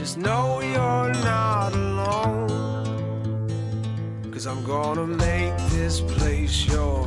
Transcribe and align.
Just 0.00 0.16
know 0.16 0.62
you're 0.62 1.12
not 1.22 1.74
alone. 1.74 2.48
Cause 4.32 4.46
I'm 4.46 4.64
gonna 4.64 5.06
make 5.06 5.54
this 5.72 6.00
place 6.00 6.66
your. 6.66 7.06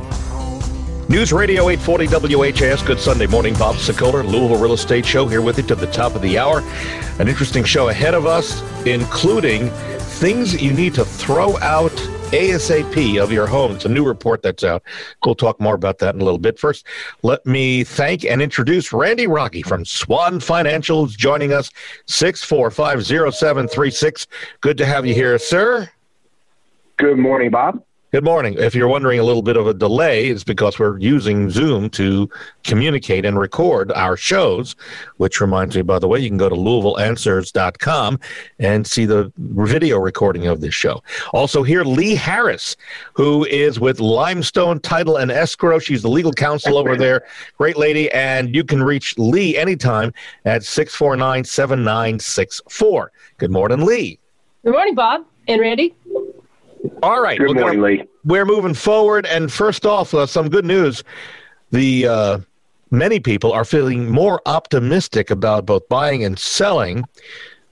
News 1.08 1.32
Radio 1.32 1.70
840 1.70 2.36
WHAS. 2.36 2.82
Good 2.84 3.00
Sunday 3.00 3.26
morning. 3.26 3.54
Bob 3.54 3.74
Sokoler, 3.74 4.24
Louisville 4.24 4.60
Real 4.60 4.74
Estate 4.74 5.04
Show, 5.04 5.26
here 5.26 5.42
with 5.42 5.56
you 5.56 5.64
to 5.64 5.74
the 5.74 5.88
top 5.88 6.14
of 6.14 6.22
the 6.22 6.38
hour. 6.38 6.62
An 7.18 7.26
interesting 7.26 7.64
show 7.64 7.88
ahead 7.88 8.14
of 8.14 8.26
us, 8.26 8.62
including 8.86 9.70
things 9.98 10.62
you 10.62 10.72
need 10.72 10.94
to 10.94 11.04
throw 11.04 11.58
out 11.58 11.90
ASAP 12.34 13.22
of 13.22 13.30
your 13.30 13.46
home. 13.46 13.76
It's 13.76 13.84
a 13.84 13.88
new 13.88 14.04
report 14.04 14.42
that's 14.42 14.64
out. 14.64 14.82
We'll 15.24 15.36
talk 15.36 15.60
more 15.60 15.76
about 15.76 16.00
that 16.00 16.16
in 16.16 16.20
a 16.20 16.24
little 16.24 16.40
bit. 16.40 16.58
First, 16.58 16.84
let 17.22 17.46
me 17.46 17.84
thank 17.84 18.24
and 18.24 18.42
introduce 18.42 18.92
Randy 18.92 19.28
Rocky 19.28 19.62
from 19.62 19.84
Swan 19.84 20.40
Financials 20.40 21.10
joining 21.10 21.52
us 21.52 21.70
6450736. 22.08 24.26
Good 24.62 24.76
to 24.78 24.84
have 24.84 25.06
you 25.06 25.14
here, 25.14 25.38
sir. 25.38 25.88
Good 26.96 27.18
morning, 27.18 27.52
Bob. 27.52 27.84
Good 28.14 28.22
morning. 28.22 28.54
If 28.56 28.76
you're 28.76 28.86
wondering 28.86 29.18
a 29.18 29.24
little 29.24 29.42
bit 29.42 29.56
of 29.56 29.66
a 29.66 29.74
delay, 29.74 30.28
it's 30.28 30.44
because 30.44 30.78
we're 30.78 31.00
using 31.00 31.50
Zoom 31.50 31.90
to 31.90 32.30
communicate 32.62 33.24
and 33.24 33.36
record 33.36 33.90
our 33.90 34.16
shows, 34.16 34.76
which 35.16 35.40
reminds 35.40 35.74
me, 35.74 35.82
by 35.82 35.98
the 35.98 36.06
way, 36.06 36.20
you 36.20 36.28
can 36.28 36.38
go 36.38 36.48
to 36.48 36.54
LouisvilleAnswers.com 36.54 38.20
and 38.60 38.86
see 38.86 39.04
the 39.04 39.32
video 39.36 39.98
recording 39.98 40.46
of 40.46 40.60
this 40.60 40.72
show. 40.72 41.02
Also, 41.32 41.64
here, 41.64 41.82
Lee 41.82 42.14
Harris, 42.14 42.76
who 43.14 43.46
is 43.46 43.80
with 43.80 43.98
Limestone 43.98 44.78
Title 44.78 45.16
and 45.16 45.32
Escrow. 45.32 45.80
She's 45.80 46.02
the 46.02 46.08
legal 46.08 46.32
counsel 46.32 46.78
over 46.78 46.96
there. 46.96 47.26
Great 47.58 47.76
lady. 47.76 48.12
And 48.12 48.54
you 48.54 48.62
can 48.62 48.80
reach 48.80 49.18
Lee 49.18 49.56
anytime 49.56 50.14
at 50.44 50.62
649 50.62 51.42
7964. 51.42 53.10
Good 53.38 53.50
morning, 53.50 53.80
Lee. 53.84 54.20
Good 54.62 54.72
morning, 54.72 54.94
Bob 54.94 55.26
and 55.48 55.60
Randy. 55.60 55.94
All 57.02 57.20
right. 57.20 57.38
Good 57.38 57.48
we're 57.48 57.54
morning, 57.60 57.80
gonna- 57.80 57.92
Lee. 58.02 58.04
we're 58.24 58.44
moving 58.44 58.74
forward. 58.74 59.26
And 59.26 59.52
first 59.52 59.86
off, 59.86 60.14
uh, 60.14 60.26
some 60.26 60.48
good 60.48 60.64
news. 60.64 61.02
The 61.70 62.06
uh, 62.06 62.38
many 62.90 63.20
people 63.20 63.52
are 63.52 63.64
feeling 63.64 64.10
more 64.10 64.40
optimistic 64.46 65.30
about 65.30 65.66
both 65.66 65.88
buying 65.88 66.24
and 66.24 66.38
selling. 66.38 67.04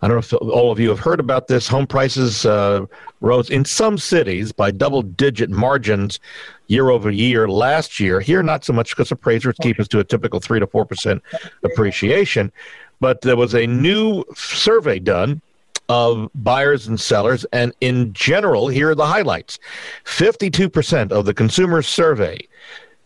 I 0.01 0.09
don't 0.09 0.17
know 0.17 0.19
if 0.21 0.33
all 0.51 0.73
of 0.73 0.81
you 0.81 0.89
have 0.89 0.99
heard 0.99 1.21
about 1.21 1.47
this. 1.47 1.69
Home 1.69 1.87
prices 1.87 2.45
uh, 2.45 2.87
rose 3.21 3.51
in 3.51 3.65
some 3.65 3.97
cities 3.99 4.51
by 4.51 4.73
double 4.73 5.03
digit 5.03 5.49
margins 5.49 6.19
year 6.67 6.91
over 6.91 7.09
year 7.11 7.49
last 7.49 8.01
year. 8.01 8.19
Here, 8.19 8.43
not 8.43 8.65
so 8.65 8.73
much 8.73 8.91
because 8.91 9.13
appraisers 9.13 9.55
keep 9.63 9.79
us 9.79 9.87
to 9.89 10.01
a 10.01 10.05
typical 10.05 10.41
3 10.41 10.59
to 10.59 10.67
4% 10.67 11.21
appreciation. 11.63 12.51
But 12.99 13.21
there 13.21 13.37
was 13.37 13.55
a 13.55 13.67
new 13.67 14.25
survey 14.35 14.99
done 14.99 15.41
of 15.89 16.31
buyers 16.35 16.87
and 16.87 16.99
sellers. 16.99 17.45
And 17.53 17.73
in 17.81 18.13
general, 18.13 18.69
here 18.69 18.91
are 18.91 18.95
the 18.95 19.07
highlights 19.07 19.59
52% 20.05 21.13
of 21.13 21.27
the 21.27 21.35
consumers 21.35 21.87
survey 21.87 22.49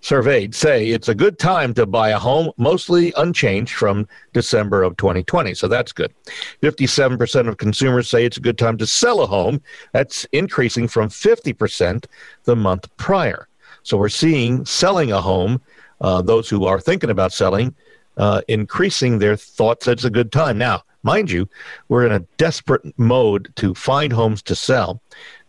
surveyed 0.06 0.54
say 0.54 0.90
it's 0.90 1.08
a 1.08 1.14
good 1.14 1.36
time 1.36 1.74
to 1.74 1.84
buy 1.84 2.10
a 2.10 2.18
home, 2.18 2.52
mostly 2.56 3.12
unchanged 3.16 3.74
from 3.74 4.06
December 4.32 4.84
of 4.84 4.96
2020. 4.96 5.52
So 5.54 5.66
that's 5.66 5.90
good. 5.90 6.14
57% 6.62 7.48
of 7.48 7.56
consumers 7.56 8.08
say 8.08 8.24
it's 8.24 8.36
a 8.36 8.40
good 8.40 8.56
time 8.56 8.78
to 8.78 8.86
sell 8.86 9.20
a 9.20 9.26
home. 9.26 9.60
That's 9.92 10.24
increasing 10.30 10.86
from 10.86 11.08
50% 11.08 12.06
the 12.44 12.54
month 12.54 12.88
prior. 12.96 13.48
So 13.82 13.96
we're 13.96 14.08
seeing 14.08 14.64
selling 14.64 15.10
a 15.10 15.20
home, 15.20 15.60
uh, 16.00 16.22
those 16.22 16.48
who 16.48 16.66
are 16.66 16.80
thinking 16.80 17.10
about 17.10 17.32
selling, 17.32 17.74
uh, 18.16 18.42
increasing 18.46 19.18
their 19.18 19.36
thoughts 19.36 19.88
it's 19.88 20.04
a 20.04 20.10
good 20.10 20.30
time. 20.30 20.56
Now, 20.56 20.82
mind 21.06 21.30
you, 21.30 21.48
we're 21.88 22.04
in 22.04 22.12
a 22.12 22.26
desperate 22.36 22.82
mode 22.98 23.50
to 23.56 23.74
find 23.74 24.12
homes 24.12 24.42
to 24.42 24.54
sell. 24.54 25.00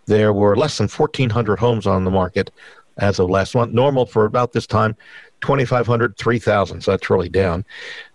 There 0.06 0.32
were 0.32 0.56
less 0.56 0.78
than 0.78 0.88
1,400 0.88 1.60
homes 1.60 1.86
on 1.86 2.06
the 2.06 2.12
market 2.12 2.52
as 2.98 3.20
of 3.20 3.30
last 3.30 3.56
month. 3.56 3.74
Normal 3.74 4.06
for 4.06 4.26
about 4.26 4.54
this 4.54 4.66
time, 4.68 4.96
2,500, 5.42 6.18
3,000. 6.18 6.82
So 6.82 6.92
that's 6.92 7.10
really 7.10 7.30
down. 7.30 7.66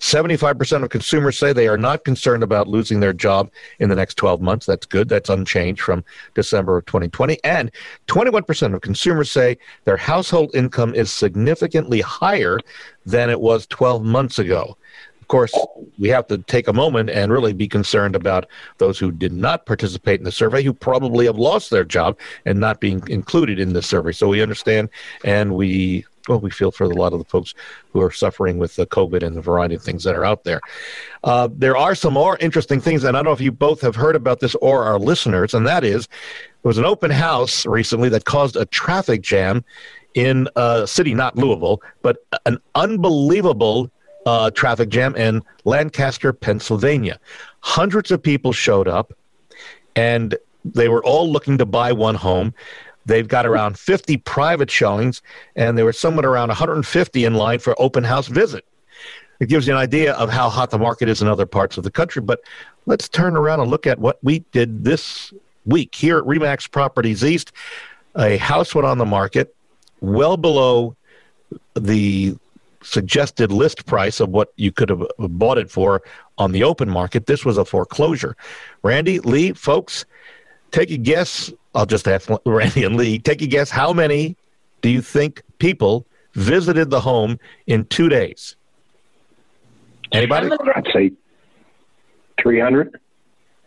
75% 0.01 0.83
of 0.83 0.91
consumers 0.91 1.39
say 1.39 1.53
they 1.53 1.69
are 1.69 1.79
not 1.79 2.05
concerned 2.05 2.43
about 2.43 2.69
losing 2.69 3.01
their 3.01 3.13
job 3.13 3.51
in 3.79 3.89
the 3.89 3.95
next 3.95 4.15
12 4.15 4.41
months. 4.41 4.67
That's 4.67 4.87
good. 4.87 5.09
That's 5.09 5.29
unchanged 5.29 5.83
from 5.83 6.05
December 6.35 6.79
of 6.79 6.87
2020. 6.87 7.39
And 7.45 7.71
21% 8.09 8.75
of 8.75 8.81
consumers 8.81 9.31
say 9.31 9.59
their 9.85 9.97
household 9.97 10.55
income 10.55 10.95
is 10.95 11.13
significantly 11.13 12.01
higher 12.01 12.59
than 13.07 13.31
it 13.31 13.41
was 13.41 13.67
12 13.67 14.05
months 14.05 14.39
ago. 14.39 14.77
Of 15.23 15.29
course, 15.29 15.55
we 16.01 16.09
have 16.09 16.27
to 16.27 16.39
take 16.39 16.67
a 16.67 16.73
moment 16.73 17.09
and 17.09 17.31
really 17.31 17.53
be 17.53 17.69
concerned 17.69 18.17
about 18.17 18.47
those 18.79 18.99
who 18.99 19.13
did 19.13 19.33
not 19.33 19.67
participate 19.67 20.19
in 20.19 20.25
the 20.25 20.33
survey, 20.33 20.65
who 20.65 20.73
probably 20.73 21.27
have 21.27 21.39
lost 21.39 21.71
their 21.71 21.85
job 21.85 22.19
and 22.45 22.59
not 22.59 22.81
being 22.81 23.03
included 23.07 23.61
in 23.61 23.73
the 23.73 23.83
survey. 23.83 24.11
So 24.11 24.27
we 24.27 24.43
understand 24.43 24.89
and 25.25 25.55
we 25.55 26.05
well, 26.29 26.41
we 26.41 26.51
feel 26.51 26.71
for 26.71 26.85
a 26.85 26.89
lot 26.89 27.13
of 27.13 27.19
the 27.19 27.25
folks 27.25 27.55
who 27.93 28.01
are 28.01 28.11
suffering 28.11 28.59
with 28.59 28.77
the 28.77 28.87
COVID 28.87 29.23
and 29.23 29.37
the 29.37 29.41
variety 29.41 29.75
of 29.75 29.83
things 29.83 30.05
that 30.05 30.15
are 30.15 30.25
out 30.25 30.45
there. 30.45 30.61
Uh, 31.25 31.49
there 31.53 31.77
are 31.77 31.95
some 31.95 32.13
more 32.13 32.37
interesting 32.39 32.81
things, 32.81 33.03
and 33.05 33.17
I 33.17 33.21
don't 33.21 33.27
know 33.27 33.33
if 33.33 33.41
you 33.41 33.53
both 33.53 33.81
have 33.81 33.97
heard 33.97 34.15
about 34.15 34.41
this 34.41 34.55
or 34.57 34.85
our 34.85 34.99
listeners, 34.99 35.55
and 35.55 35.67
that 35.67 35.83
is 35.83 36.07
there 36.07 36.69
was 36.69 36.79
an 36.79 36.85
open 36.85 37.11
house 37.11 37.67
recently 37.67 38.09
that 38.11 38.25
caused 38.25 38.57
a 38.57 38.67
traffic 38.67 39.23
jam 39.23 39.65
in 40.15 40.49
a 40.57 40.87
city, 40.87 41.15
not 41.15 41.37
Louisville, 41.37 41.81
but 42.03 42.19
an 42.47 42.59
unbelievable 42.75 43.91
uh, 44.27 44.51
traffic 44.51 44.89
jam 44.89 45.15
in 45.17 45.43
Lancaster, 45.65 46.33
Pennsylvania. 46.33 47.19
Hundreds 47.61 48.11
of 48.11 48.23
people 48.23 48.53
showed 48.53 48.89
up, 48.89 49.13
and 49.97 50.37
they 50.65 50.89
were 50.89 51.05
all 51.05 51.31
looking 51.31 51.59
to 51.59 51.67
buy 51.67 51.93
one 51.93 52.15
home. 52.15 52.55
They've 53.05 53.27
got 53.27 53.47
around 53.47 53.79
50 53.79 54.19
private 54.19 54.71
showings, 54.71 55.23
and 55.57 55.77
there 55.77 55.85
were 55.85 55.93
somewhat 55.93 56.25
around 56.25 56.49
150 56.49 57.25
in 57.25 57.35
line 57.35 57.59
for 57.59 57.75
open 57.81 58.05
house 58.05 58.29
visit. 58.29 58.65
It 59.41 59.49
gives 59.49 59.67
you 59.67 59.73
an 59.73 59.79
idea 59.79 60.13
of 60.15 60.31
how 60.31 60.49
hot 60.49 60.71
the 60.71 60.79
market 60.79 61.09
is 61.09 61.21
in 61.21 61.27
other 61.27 61.47
parts 61.47 61.77
of 61.77 61.83
the 61.83 61.91
country. 61.91 62.23
But 62.23 62.41
let's 62.87 63.09
turn 63.09 63.37
around 63.37 63.59
and 63.59 63.71
look 63.71 63.89
at 63.89 63.99
what 63.99 64.23
we 64.23 64.41
did 64.53 64.85
this 64.85 65.33
week 65.67 65.95
here 65.95 66.19
at 66.19 66.25
Remax 66.25 66.71
Properties 66.71 67.25
East. 67.25 67.51
A 68.15 68.37
house 68.37 68.73
went 68.73 68.87
on 68.87 68.99
the 68.99 69.07
market 69.07 69.55
well 70.01 70.37
below 70.37 70.97
the 71.75 72.37
suggested 72.83 73.53
list 73.53 73.87
price 73.87 74.21
of 74.21 74.31
what 74.31 74.53
you 74.57 74.73
could 74.73 74.89
have 74.89 75.05
bought 75.19 75.59
it 75.59 75.71
for 75.71 76.03
on 76.39 76.53
the 76.53 76.65
open 76.65 76.89
market. 76.89 77.27
This 77.27 77.45
was 77.45 77.59
a 77.59 77.65
foreclosure. 77.65 78.37
Randy, 78.83 79.19
Lee, 79.21 79.53
folks, 79.53 80.05
take 80.71 80.91
a 80.91 80.97
guess. 80.97 81.53
I'll 81.75 81.87
just 81.87 82.07
ask 82.09 82.29
Randy 82.47 82.85
and 82.85 82.97
Lee. 82.97 83.19
Take 83.19 83.43
a 83.43 83.47
guess. 83.47 83.71
How 83.71 83.93
many 83.93 84.37
do 84.81 84.89
you 84.89 85.01
think 85.03 85.43
people 85.59 86.07
visited 86.35 86.91
the 86.91 87.01
home 87.01 87.39
in 87.67 87.85
two 87.87 88.09
days? 88.09 88.57
Anybody? 90.13 90.51
I'd 90.75 90.87
say 90.93 91.13
300. 92.43 92.99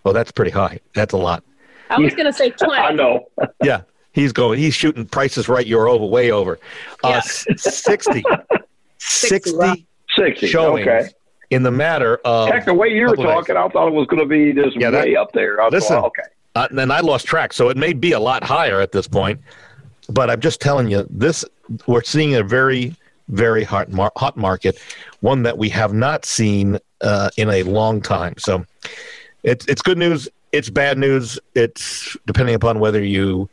Oh, 0.05 0.13
that's 0.13 0.31
pretty 0.31 0.51
high. 0.51 0.79
That's 0.93 1.13
a 1.13 1.17
lot. 1.17 1.43
I 1.89 1.99
was 1.99 2.13
going 2.13 2.25
to 2.25 2.33
say 2.33 2.51
20. 2.51 2.73
I 2.81 2.91
know. 2.91 3.25
Yeah, 3.63 3.81
he's 4.11 4.31
going. 4.31 4.59
He's 4.59 4.75
shooting 4.75 5.05
prices 5.05 5.47
right. 5.49 5.65
You're 5.65 5.87
over, 5.87 6.05
way 6.05 6.31
over. 6.31 6.59
Uh, 7.03 7.09
Yeah. 7.09 7.21
60, 7.21 8.23
60 8.99 9.55
wow. 9.57 9.75
60. 10.17 10.47
showings 10.47 10.87
Okay. 10.87 11.07
in 11.49 11.63
the 11.63 11.71
matter 11.71 12.19
of. 12.25 12.49
Heck, 12.49 12.65
the 12.65 12.73
way 12.73 12.89
you 12.89 13.01
were 13.03 13.09
couple 13.09 13.23
days. 13.25 13.33
talking, 13.33 13.57
I 13.57 13.67
thought 13.69 13.87
it 13.87 13.93
was 13.93 14.07
going 14.07 14.21
to 14.21 14.25
be 14.27 14.53
just 14.53 14.75
Yeah, 14.77 14.89
that- 14.91 15.05
way 15.05 15.15
up 15.15 15.31
there. 15.33 15.61
I 15.61 15.67
Listen. 15.69 15.95
thought, 15.97 16.05
okay. 16.07 16.21
Uh, 16.55 16.67
and 16.69 16.79
then 16.79 16.89
I 16.89 17.01
lost 17.01 17.25
track, 17.25 17.51
so 17.51 17.67
it 17.69 17.75
may 17.75 17.91
be 17.91 18.13
a 18.13 18.19
lot 18.19 18.43
higher 18.43 18.79
at 18.79 18.91
this 18.93 19.07
point. 19.07 19.41
But 20.09 20.29
I'm 20.29 20.39
just 20.39 20.61
telling 20.61 20.89
you, 20.89 21.05
this 21.09 21.43
we're 21.87 22.03
seeing 22.03 22.35
a 22.35 22.43
very, 22.43 22.95
very 23.27 23.63
hot 23.63 23.91
mar- 23.91 24.11
hot 24.15 24.37
market, 24.37 24.79
one 25.19 25.43
that 25.43 25.57
we 25.57 25.67
have 25.69 25.93
not 25.93 26.23
seen 26.25 26.79
uh, 27.01 27.29
in 27.37 27.49
a 27.49 27.63
long 27.63 28.01
time. 28.01 28.35
So 28.37 28.63
it's 29.43 29.65
it's 29.65 29.81
good 29.81 29.97
news. 29.97 30.29
It's 30.53 30.69
bad 30.69 30.97
news. 30.97 31.37
It's 31.55 32.15
depending 32.25 32.55
upon 32.55 32.79
whether 32.79 33.03
you, 33.03 33.49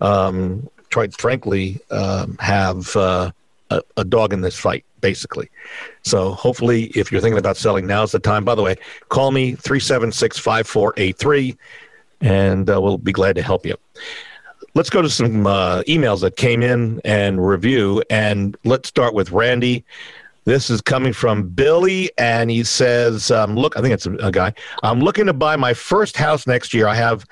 um, 0.00 0.66
quite 0.92 1.12
frankly, 1.20 1.78
um, 1.90 2.38
have 2.40 2.94
uh, 2.96 3.32
a, 3.70 3.82
a 3.96 4.04
dog 4.04 4.32
in 4.32 4.40
this 4.40 4.58
fight, 4.58 4.84
basically. 5.00 5.50
So 6.02 6.32
hopefully, 6.32 6.84
if 6.94 7.10
you're 7.10 7.20
thinking 7.20 7.38
about 7.38 7.56
selling, 7.56 7.86
now's 7.86 8.12
the 8.12 8.18
time. 8.18 8.44
By 8.44 8.54
the 8.54 8.62
way, 8.62 8.76
call 9.08 9.30
me 9.30 9.52
376 9.52 10.38
5483 10.38 11.56
and 12.20 12.68
uh, 12.70 12.80
we'll 12.80 12.98
be 12.98 13.12
glad 13.12 13.36
to 13.36 13.42
help 13.42 13.66
you. 13.66 13.76
Let's 14.74 14.90
go 14.90 15.02
to 15.02 15.08
some 15.10 15.46
uh, 15.46 15.82
emails 15.82 16.20
that 16.20 16.36
came 16.36 16.62
in 16.62 17.00
and 17.04 17.46
review. 17.46 18.02
And 18.10 18.56
let's 18.64 18.88
start 18.88 19.14
with 19.14 19.30
Randy. 19.32 19.84
This 20.44 20.70
is 20.70 20.80
coming 20.80 21.12
from 21.12 21.48
Billy, 21.48 22.10
and 22.18 22.50
he 22.50 22.62
says, 22.62 23.32
um, 23.32 23.56
"Look, 23.56 23.76
I 23.76 23.80
think 23.80 23.94
it's 23.94 24.06
a, 24.06 24.12
a 24.16 24.30
guy. 24.30 24.52
I'm 24.84 25.00
looking 25.00 25.26
to 25.26 25.32
buy 25.32 25.56
my 25.56 25.74
first 25.74 26.16
house 26.16 26.46
next 26.46 26.72
year. 26.72 26.86
I 26.86 26.94
have 26.94 27.26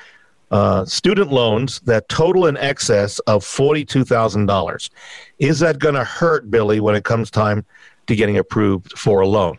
uh, 0.51 0.85
student 0.85 1.33
loans 1.33 1.81
that 1.81 2.09
total 2.09 2.47
in 2.47 2.57
excess 2.57 3.19
of 3.21 3.45
forty-two 3.45 4.05
thousand 4.05 4.47
dollars. 4.47 4.91
Is 5.39 5.61
that 5.61 5.79
going 5.79 5.95
to 5.95 6.05
hurt 6.05 6.51
Billy 6.51 6.81
when 6.81 6.95
it 6.95 7.05
comes 7.05 7.31
time 7.31 7.65
to 8.07 8.15
getting 8.15 8.39
approved 8.39 8.99
for 8.99 9.21
a 9.21 9.27
loan?" 9.27 9.59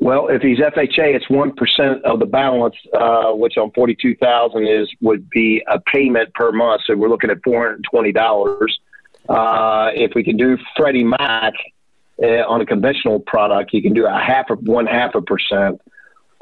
Well, 0.00 0.26
if 0.28 0.42
he's 0.42 0.58
FHA, 0.58 1.14
it's 1.14 1.30
one 1.30 1.52
percent 1.54 2.04
of 2.04 2.18
the 2.18 2.26
balance, 2.26 2.74
uh, 2.92 3.32
which 3.32 3.56
on 3.56 3.70
forty-two 3.70 4.16
thousand 4.16 4.66
is 4.66 4.88
would 5.00 5.30
be 5.30 5.62
a 5.68 5.80
payment 5.80 6.34
per 6.34 6.50
month. 6.52 6.82
So 6.86 6.96
we're 6.96 7.08
looking 7.08 7.30
at 7.30 7.38
four 7.44 7.62
hundred 7.62 7.76
and 7.76 7.84
twenty 7.90 8.12
dollars. 8.12 8.78
Uh, 9.28 9.90
if 9.94 10.12
we 10.14 10.22
can 10.22 10.36
do 10.36 10.58
Freddie 10.76 11.04
Mac 11.04 11.54
uh, 12.22 12.44
on 12.46 12.60
a 12.60 12.66
conventional 12.66 13.20
product, 13.20 13.72
you 13.72 13.80
can 13.80 13.94
do 13.94 14.06
a 14.06 14.18
half 14.18 14.50
of 14.50 14.58
one 14.66 14.86
half 14.86 15.14
a 15.14 15.22
percent 15.22 15.80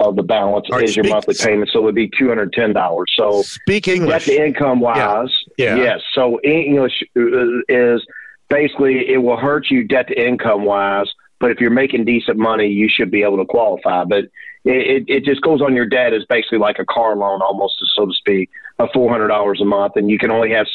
of 0.08 0.16
the 0.16 0.22
balance 0.22 0.66
right, 0.70 0.84
is 0.84 0.96
your 0.96 1.04
speak- 1.04 1.12
monthly 1.14 1.34
payment. 1.34 1.70
So 1.72 1.78
it 1.78 1.82
would 1.82 1.94
be 1.94 2.10
two 2.18 2.28
hundred 2.28 2.52
ten 2.52 2.72
dollars. 2.72 3.12
So 3.16 3.42
Speak 3.42 3.88
English. 3.88 4.26
to 4.26 4.46
income 4.46 4.80
wise, 4.80 5.30
Yeah. 5.56 5.76
yes. 5.76 6.00
So 6.14 6.40
English 6.42 7.02
uh, 7.16 7.20
is 7.68 8.04
basically 8.48 9.08
it 9.12 9.18
will 9.18 9.36
hurt 9.36 9.70
you 9.70 9.84
debt 9.84 10.08
to 10.08 10.14
income 10.20 10.64
wise, 10.64 11.10
but 11.40 11.50
if 11.50 11.60
you're 11.60 11.70
making 11.70 12.04
decent 12.04 12.36
money, 12.38 12.66
you 12.68 12.88
should 12.88 13.10
be 13.10 13.22
able 13.22 13.38
to 13.38 13.44
qualify. 13.46 14.04
But 14.04 14.24
it, 14.64 14.86
it, 14.94 15.04
it 15.08 15.24
just 15.24 15.40
goes 15.42 15.60
on 15.60 15.74
your 15.74 15.86
debt 15.86 16.12
as 16.12 16.24
basically 16.28 16.58
like 16.58 16.78
a 16.78 16.84
car 16.84 17.16
loan, 17.16 17.40
almost 17.42 17.74
so 17.96 18.06
to 18.06 18.12
speak, 18.12 18.50
of 18.78 18.88
four 18.94 19.10
hundred 19.10 19.28
dollars 19.28 19.60
a 19.60 19.64
month, 19.64 19.94
and 19.96 20.10
you 20.10 20.18
can 20.18 20.30
only 20.30 20.50
have 20.50 20.66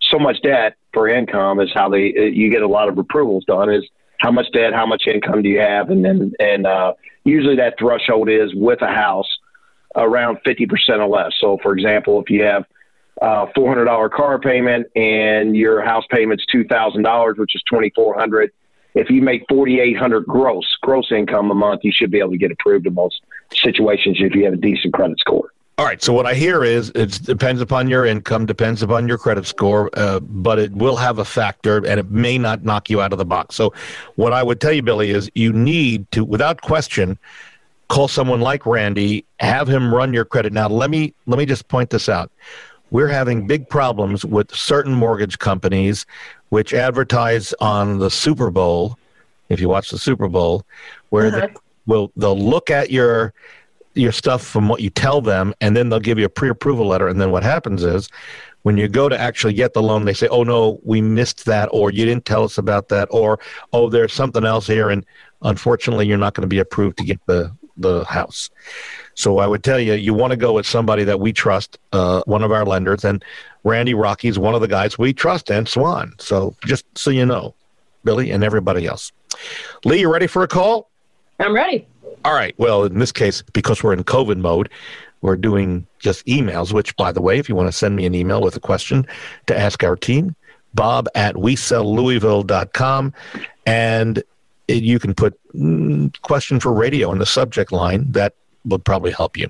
so 0.00 0.18
much 0.18 0.40
debt 0.42 0.76
for 0.92 1.08
income. 1.08 1.60
Is 1.60 1.70
how 1.74 1.88
they 1.88 2.14
uh, 2.16 2.22
you 2.22 2.50
get 2.50 2.62
a 2.62 2.68
lot 2.68 2.88
of 2.88 2.96
approvals 2.98 3.44
done. 3.46 3.70
Is 3.72 3.84
how 4.18 4.30
much 4.30 4.46
debt, 4.52 4.72
how 4.72 4.86
much 4.86 5.04
income 5.06 5.42
do 5.42 5.48
you 5.48 5.60
have, 5.60 5.90
and 5.90 6.04
then 6.04 6.32
and 6.38 6.66
uh, 6.66 6.94
usually 7.24 7.56
that 7.56 7.74
threshold 7.78 8.28
is 8.28 8.54
with 8.54 8.82
a 8.82 8.92
house 8.92 9.28
around 9.94 10.38
50% 10.46 10.68
or 10.98 11.08
less. 11.08 11.32
So, 11.40 11.58
for 11.62 11.72
example, 11.72 12.20
if 12.20 12.28
you 12.28 12.42
have 12.42 12.64
a 13.22 13.46
$400 13.56 14.10
car 14.10 14.38
payment 14.38 14.88
and 14.94 15.56
your 15.56 15.82
house 15.82 16.04
payment's 16.10 16.44
$2,000, 16.54 17.38
which 17.38 17.54
is 17.54 17.62
2400 17.70 18.52
if 18.96 19.10
you 19.10 19.20
make 19.20 19.44
4800 19.50 20.24
gross, 20.24 20.64
gross 20.80 21.12
income 21.12 21.50
a 21.50 21.54
month, 21.54 21.82
you 21.84 21.92
should 21.94 22.10
be 22.10 22.18
able 22.18 22.30
to 22.30 22.38
get 22.38 22.50
approved 22.50 22.86
in 22.86 22.94
most 22.94 23.20
situations 23.52 24.16
if 24.18 24.34
you 24.34 24.44
have 24.46 24.54
a 24.54 24.56
decent 24.56 24.94
credit 24.94 25.20
score. 25.20 25.52
All 25.78 25.84
right. 25.84 26.02
So 26.02 26.14
what 26.14 26.24
I 26.24 26.32
hear 26.32 26.64
is 26.64 26.90
it 26.94 27.20
depends 27.22 27.60
upon 27.60 27.88
your 27.88 28.06
income, 28.06 28.46
depends 28.46 28.82
upon 28.82 29.06
your 29.08 29.18
credit 29.18 29.46
score, 29.46 29.90
uh, 29.92 30.20
but 30.20 30.58
it 30.58 30.72
will 30.72 30.96
have 30.96 31.18
a 31.18 31.24
factor, 31.24 31.76
and 31.84 32.00
it 32.00 32.10
may 32.10 32.38
not 32.38 32.64
knock 32.64 32.88
you 32.88 33.02
out 33.02 33.12
of 33.12 33.18
the 33.18 33.26
box. 33.26 33.56
So 33.56 33.74
what 34.14 34.32
I 34.32 34.42
would 34.42 34.58
tell 34.58 34.72
you, 34.72 34.80
Billy, 34.82 35.10
is 35.10 35.30
you 35.34 35.52
need 35.52 36.10
to, 36.12 36.24
without 36.24 36.62
question, 36.62 37.18
call 37.88 38.08
someone 38.08 38.40
like 38.40 38.64
Randy, 38.64 39.26
have 39.38 39.68
him 39.68 39.94
run 39.94 40.14
your 40.14 40.24
credit. 40.24 40.54
Now, 40.54 40.66
let 40.68 40.88
me 40.88 41.12
let 41.26 41.36
me 41.38 41.44
just 41.44 41.68
point 41.68 41.90
this 41.90 42.08
out. 42.08 42.32
We're 42.90 43.08
having 43.08 43.46
big 43.46 43.68
problems 43.68 44.24
with 44.24 44.54
certain 44.54 44.94
mortgage 44.94 45.38
companies 45.38 46.06
which 46.48 46.72
advertise 46.72 47.52
on 47.60 47.98
the 47.98 48.10
Super 48.10 48.50
Bowl. 48.50 48.96
If 49.50 49.60
you 49.60 49.68
watch 49.68 49.90
the 49.90 49.98
Super 49.98 50.26
Bowl, 50.28 50.64
where 51.10 51.26
Uh-huh. 51.26 51.40
they 51.48 51.54
will 51.84 52.12
they'll 52.16 52.38
look 52.38 52.70
at 52.70 52.90
your 52.90 53.34
your 53.96 54.12
stuff 54.12 54.42
from 54.42 54.68
what 54.68 54.80
you 54.80 54.90
tell 54.90 55.20
them, 55.20 55.54
and 55.60 55.76
then 55.76 55.88
they'll 55.88 56.00
give 56.00 56.18
you 56.18 56.26
a 56.26 56.30
pre-approval 56.30 56.86
letter. 56.86 57.08
And 57.08 57.20
then 57.20 57.30
what 57.30 57.42
happens 57.42 57.82
is, 57.82 58.08
when 58.62 58.76
you 58.76 58.88
go 58.88 59.08
to 59.08 59.18
actually 59.18 59.54
get 59.54 59.74
the 59.74 59.82
loan, 59.82 60.04
they 60.04 60.12
say, 60.12 60.28
"Oh 60.28 60.42
no, 60.42 60.80
we 60.82 61.00
missed 61.00 61.44
that," 61.46 61.68
or 61.72 61.90
"You 61.90 62.04
didn't 62.04 62.24
tell 62.24 62.44
us 62.44 62.58
about 62.58 62.88
that," 62.88 63.08
or 63.10 63.38
"Oh, 63.72 63.88
there's 63.88 64.12
something 64.12 64.44
else 64.44 64.66
here," 64.66 64.90
and 64.90 65.04
unfortunately, 65.42 66.06
you're 66.06 66.18
not 66.18 66.34
going 66.34 66.42
to 66.42 66.48
be 66.48 66.58
approved 66.58 66.98
to 66.98 67.04
get 67.04 67.20
the 67.26 67.52
the 67.76 68.04
house. 68.04 68.50
So 69.14 69.38
I 69.38 69.46
would 69.46 69.62
tell 69.62 69.78
you, 69.78 69.94
you 69.94 70.14
want 70.14 70.30
to 70.32 70.36
go 70.36 70.52
with 70.52 70.66
somebody 70.66 71.04
that 71.04 71.20
we 71.20 71.32
trust, 71.32 71.78
uh, 71.92 72.22
one 72.26 72.42
of 72.42 72.50
our 72.50 72.64
lenders, 72.64 73.04
and 73.04 73.24
Randy 73.64 73.94
Rocky's 73.94 74.38
one 74.38 74.54
of 74.54 74.60
the 74.60 74.68
guys 74.68 74.98
we 74.98 75.12
trust, 75.12 75.50
and 75.50 75.68
Swan. 75.68 76.14
So 76.18 76.54
just 76.64 76.84
so 76.96 77.10
you 77.10 77.26
know, 77.26 77.54
Billy 78.04 78.30
and 78.30 78.42
everybody 78.42 78.86
else. 78.86 79.12
Lee, 79.84 80.00
you 80.00 80.12
ready 80.12 80.26
for 80.26 80.42
a 80.42 80.48
call? 80.48 80.90
I'm 81.38 81.54
ready. 81.54 81.86
All 82.26 82.34
right. 82.34 82.56
Well, 82.58 82.82
in 82.82 82.98
this 82.98 83.12
case, 83.12 83.42
because 83.52 83.84
we're 83.84 83.92
in 83.92 84.02
COVID 84.02 84.38
mode, 84.38 84.68
we're 85.20 85.36
doing 85.36 85.86
just 86.00 86.26
emails, 86.26 86.72
which, 86.72 86.96
by 86.96 87.12
the 87.12 87.22
way, 87.22 87.38
if 87.38 87.48
you 87.48 87.54
want 87.54 87.68
to 87.68 87.72
send 87.72 87.94
me 87.94 88.04
an 88.04 88.16
email 88.16 88.42
with 88.42 88.56
a 88.56 88.60
question 88.60 89.06
to 89.46 89.56
ask 89.56 89.84
our 89.84 89.94
team, 89.94 90.34
bob 90.74 91.06
at 91.14 91.36
wesellouisville.com. 91.36 93.14
And 93.64 94.24
it, 94.66 94.82
you 94.82 94.98
can 94.98 95.14
put 95.14 95.38
mm, 95.54 96.20
question 96.22 96.58
for 96.58 96.72
radio 96.72 97.12
in 97.12 97.18
the 97.18 97.26
subject 97.26 97.70
line. 97.70 98.10
That 98.10 98.34
would 98.64 98.84
probably 98.84 99.12
help 99.12 99.36
you. 99.36 99.48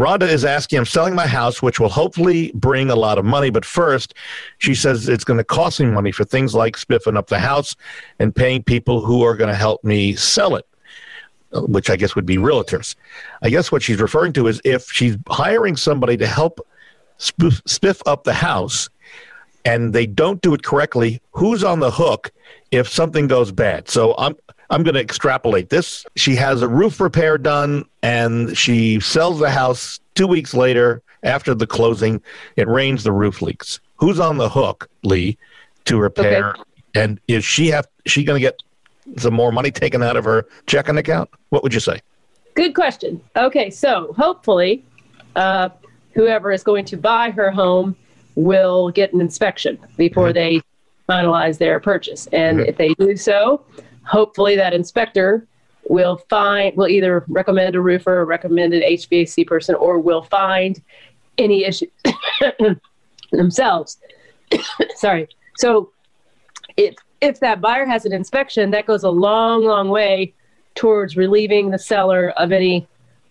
Rhonda 0.00 0.28
is 0.28 0.44
asking, 0.44 0.80
I'm 0.80 0.86
selling 0.86 1.14
my 1.14 1.28
house, 1.28 1.62
which 1.62 1.78
will 1.78 1.88
hopefully 1.88 2.50
bring 2.56 2.90
a 2.90 2.96
lot 2.96 3.16
of 3.16 3.24
money. 3.24 3.50
But 3.50 3.64
first, 3.64 4.12
she 4.58 4.74
says 4.74 5.08
it's 5.08 5.22
going 5.22 5.38
to 5.38 5.44
cost 5.44 5.78
me 5.78 5.86
money 5.86 6.10
for 6.10 6.24
things 6.24 6.52
like 6.52 6.76
spiffing 6.76 7.16
up 7.16 7.28
the 7.28 7.38
house 7.38 7.76
and 8.18 8.34
paying 8.34 8.64
people 8.64 9.02
who 9.02 9.22
are 9.22 9.36
going 9.36 9.50
to 9.50 9.54
help 9.54 9.84
me 9.84 10.16
sell 10.16 10.56
it 10.56 10.66
which 11.54 11.90
I 11.90 11.96
guess 11.96 12.14
would 12.14 12.26
be 12.26 12.36
realtors. 12.36 12.94
I 13.42 13.50
guess 13.50 13.70
what 13.70 13.82
she's 13.82 14.00
referring 14.00 14.32
to 14.34 14.46
is 14.46 14.60
if 14.64 14.90
she's 14.90 15.16
hiring 15.28 15.76
somebody 15.76 16.16
to 16.16 16.26
help 16.26 16.66
spoof, 17.18 17.62
spiff 17.64 18.00
up 18.06 18.24
the 18.24 18.34
house 18.34 18.88
and 19.64 19.92
they 19.92 20.06
don't 20.06 20.40
do 20.42 20.54
it 20.54 20.62
correctly, 20.62 21.20
who's 21.32 21.62
on 21.62 21.80
the 21.80 21.90
hook 21.90 22.32
if 22.70 22.88
something 22.88 23.26
goes 23.26 23.52
bad? 23.52 23.88
So 23.88 24.14
I'm 24.18 24.36
I'm 24.70 24.82
going 24.82 24.94
to 24.94 25.00
extrapolate 25.00 25.68
this. 25.68 26.06
She 26.16 26.34
has 26.36 26.62
a 26.62 26.68
roof 26.68 26.98
repair 26.98 27.36
done 27.36 27.84
and 28.02 28.56
she 28.56 29.00
sells 29.00 29.38
the 29.38 29.50
house 29.50 30.00
2 30.14 30.26
weeks 30.26 30.54
later 30.54 31.02
after 31.22 31.54
the 31.54 31.66
closing, 31.66 32.22
it 32.56 32.66
rains 32.66 33.04
the 33.04 33.12
roof 33.12 33.42
leaks. 33.42 33.80
Who's 33.96 34.18
on 34.18 34.38
the 34.38 34.48
hook, 34.48 34.88
Lee, 35.04 35.36
to 35.84 35.98
repair 35.98 36.54
and 36.94 37.20
is 37.28 37.44
she 37.44 37.68
have 37.68 37.86
she 38.06 38.24
going 38.24 38.40
to 38.40 38.40
get 38.40 38.62
some 39.16 39.34
more 39.34 39.52
money 39.52 39.70
taken 39.70 40.02
out 40.02 40.16
of 40.16 40.24
her 40.24 40.46
checking 40.66 40.96
account? 40.98 41.28
What 41.50 41.62
would 41.62 41.74
you 41.74 41.80
say? 41.80 42.00
Good 42.54 42.74
question. 42.74 43.20
Okay, 43.36 43.70
so 43.70 44.14
hopefully, 44.16 44.84
uh, 45.36 45.70
whoever 46.14 46.52
is 46.52 46.62
going 46.62 46.84
to 46.86 46.96
buy 46.96 47.30
her 47.30 47.50
home 47.50 47.96
will 48.34 48.90
get 48.90 49.12
an 49.12 49.20
inspection 49.20 49.78
before 49.96 50.32
they 50.32 50.60
finalize 51.08 51.58
their 51.58 51.80
purchase. 51.80 52.26
And 52.32 52.60
Mhm. 52.60 52.68
if 52.68 52.76
they 52.76 52.94
do 52.94 53.16
so, 53.16 53.62
hopefully 54.04 54.56
that 54.56 54.72
inspector 54.72 55.46
will 55.88 56.18
find 56.28 56.76
will 56.76 56.88
either 56.88 57.24
recommend 57.28 57.74
a 57.74 57.80
roofer, 57.80 58.20
or 58.20 58.24
recommend 58.24 58.72
an 58.72 58.82
HVAC 58.82 59.44
person, 59.44 59.74
or 59.74 59.98
will 59.98 60.22
find 60.22 60.80
any 61.38 61.64
issues 61.64 61.90
themselves. 63.32 63.98
Sorry. 64.96 65.28
So 65.56 65.90
if 66.76 66.94
if 67.22 67.38
that 67.40 67.60
buyer 67.60 67.86
has 67.86 68.04
an 68.04 68.12
inspection, 68.12 68.72
that 68.72 68.84
goes 68.84 69.04
a 69.04 69.10
long, 69.10 69.64
long 69.64 69.88
way 69.88 70.34
towards 70.74 71.16
relieving 71.16 71.70
the 71.70 71.78
seller 71.78 72.30
of 72.30 72.50
any 72.50 72.86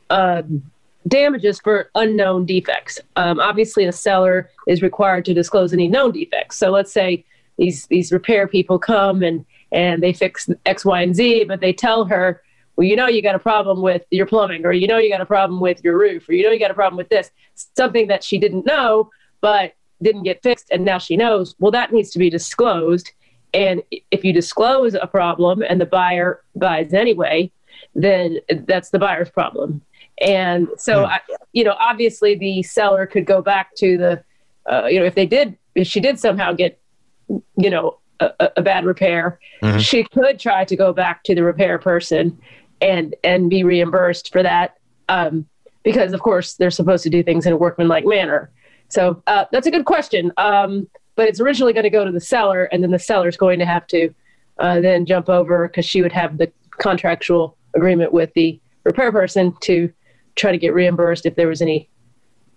um, 0.09 0.63
damages 1.07 1.59
for 1.59 1.89
unknown 1.95 2.45
defects. 2.45 2.99
Um, 3.17 3.39
obviously, 3.39 3.85
the 3.85 3.91
seller 3.91 4.49
is 4.65 4.81
required 4.81 5.25
to 5.25 5.33
disclose 5.33 5.73
any 5.73 5.89
known 5.89 6.13
defects. 6.13 6.57
So 6.57 6.71
let's 6.71 6.91
say 6.91 7.25
these 7.57 7.85
these 7.87 8.11
repair 8.11 8.47
people 8.47 8.79
come 8.79 9.21
and 9.21 9.45
and 9.73 10.01
they 10.01 10.13
fix 10.13 10.49
X, 10.65 10.85
Y, 10.85 11.01
and 11.01 11.15
Z, 11.15 11.45
but 11.45 11.59
they 11.59 11.73
tell 11.73 12.05
her, 12.05 12.41
well, 12.75 12.87
you 12.87 12.95
know, 12.95 13.07
you 13.07 13.21
got 13.21 13.35
a 13.35 13.39
problem 13.39 13.81
with 13.81 14.03
your 14.09 14.25
plumbing, 14.25 14.65
or 14.65 14.71
you 14.71 14.87
know, 14.87 14.97
you 14.97 15.09
got 15.09 15.21
a 15.21 15.25
problem 15.25 15.59
with 15.59 15.83
your 15.83 15.97
roof, 15.97 16.29
or 16.29 16.33
you 16.33 16.45
know, 16.45 16.51
you 16.51 16.59
got 16.59 16.71
a 16.71 16.75
problem 16.75 16.97
with 16.97 17.09
this, 17.09 17.29
something 17.75 18.07
that 18.07 18.23
she 18.23 18.37
didn't 18.37 18.65
know, 18.65 19.09
but 19.41 19.73
didn't 20.01 20.23
get 20.23 20.41
fixed, 20.41 20.67
and 20.71 20.85
now 20.85 20.97
she 20.97 21.17
knows. 21.17 21.55
Well, 21.59 21.71
that 21.71 21.91
needs 21.91 22.09
to 22.11 22.19
be 22.19 22.29
disclosed. 22.29 23.11
And 23.53 23.81
if 24.11 24.23
you 24.23 24.31
disclose 24.33 24.93
a 24.93 25.07
problem 25.07 25.61
and 25.67 25.79
the 25.81 25.85
buyer 25.85 26.41
buys 26.55 26.93
anyway, 26.93 27.51
then 27.95 28.37
that's 28.65 28.89
the 28.91 28.99
buyer's 28.99 29.29
problem. 29.29 29.81
And 30.21 30.67
so, 30.77 31.05
I, 31.05 31.19
you 31.51 31.63
know, 31.63 31.75
obviously 31.79 32.35
the 32.35 32.63
seller 32.63 33.05
could 33.07 33.25
go 33.25 33.41
back 33.41 33.75
to 33.77 33.97
the, 33.97 34.23
uh, 34.71 34.85
you 34.85 34.99
know, 34.99 35.05
if 35.05 35.15
they 35.15 35.25
did, 35.25 35.57
if 35.75 35.87
she 35.87 35.99
did 35.99 36.19
somehow 36.19 36.53
get, 36.53 36.79
you 37.27 37.69
know, 37.69 37.97
a, 38.19 38.31
a- 38.57 38.61
bad 38.61 38.85
repair, 38.85 39.39
Mhm. 39.63 39.79
she 39.79 40.03
could 40.03 40.39
try 40.39 40.63
to 40.65 40.75
go 40.75 40.93
back 40.93 41.23
to 41.23 41.33
the 41.33 41.43
repair 41.43 41.79
person 41.79 42.37
and 42.81 43.15
and 43.23 43.49
be 43.49 43.63
reimbursed 43.63 44.31
for 44.31 44.43
that, 44.43 44.75
um, 45.09 45.45
because 45.83 46.13
of 46.13 46.19
course 46.21 46.53
they're 46.53 46.69
supposed 46.71 47.03
to 47.03 47.09
do 47.09 47.23
things 47.23 47.45
in 47.47 47.53
a 47.53 47.57
workmanlike 47.57 48.05
manner. 48.05 48.51
So 48.89 49.23
uh, 49.27 49.45
that's 49.51 49.65
a 49.67 49.71
good 49.71 49.85
question. 49.85 50.31
Um, 50.37 50.87
but 51.15 51.27
it's 51.27 51.39
originally 51.39 51.73
going 51.73 51.83
to 51.83 51.89
go 51.89 52.05
to 52.05 52.11
the 52.11 52.21
seller, 52.21 52.65
and 52.65 52.83
then 52.83 52.91
the 52.91 52.99
seller's 52.99 53.37
going 53.37 53.59
to 53.59 53.65
have 53.65 53.85
to 53.87 54.13
uh, 54.59 54.79
then 54.79 55.05
jump 55.05 55.29
over 55.29 55.67
because 55.67 55.85
she 55.85 56.01
would 56.01 56.11
have 56.11 56.37
the 56.37 56.51
contractual 56.79 57.57
agreement 57.75 58.13
with 58.13 58.33
the 58.33 58.59
repair 58.83 59.11
person 59.11 59.55
to 59.61 59.91
try 60.35 60.51
to 60.51 60.57
get 60.57 60.73
reimbursed 60.73 61.25
if 61.25 61.35
there 61.35 61.47
was 61.47 61.61
any 61.61 61.89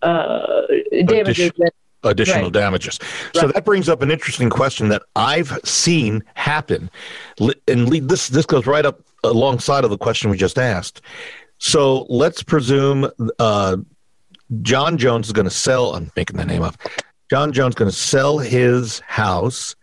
uh, 0.03 0.63
damages. 1.07 1.51
That, 1.59 1.73
Additional 2.07 2.45
Right. 2.45 2.53
damages. 2.53 2.99
So 3.33 3.47
Right. 3.47 3.55
that 3.55 3.65
brings 3.65 3.89
up 3.89 4.03
an 4.03 4.11
interesting 4.11 4.51
question 4.51 4.91
that 4.91 5.03
I've 5.17 5.59
seen 5.65 6.23
happen, 6.35 6.91
and 7.67 7.89
this 8.09 8.29
this 8.29 8.45
goes 8.45 8.67
right 8.67 8.85
up 8.85 9.01
alongside 9.25 9.85
of 9.85 9.91
the 9.91 9.97
question 9.97 10.31
we 10.31 10.37
just 10.37 10.59
asked. 10.59 11.01
So 11.59 12.05
let's 12.11 12.43
presume 12.43 13.11
uh, 13.39 13.79
John 14.61 14.99
Jones 14.99 15.29
is 15.29 15.33
going 15.33 15.47
to 15.47 15.55
sell. 15.55 15.95
I'm 15.95 16.13
making 16.15 16.37
that 16.37 16.47
name 16.47 16.63
up. 16.63 16.77
John 17.31 17.53
Jones 17.53 17.73
is 17.73 17.77
going 17.77 17.91
to 17.91 17.97
sell 17.97 18.39
his 18.39 19.01
house, 19.01 19.75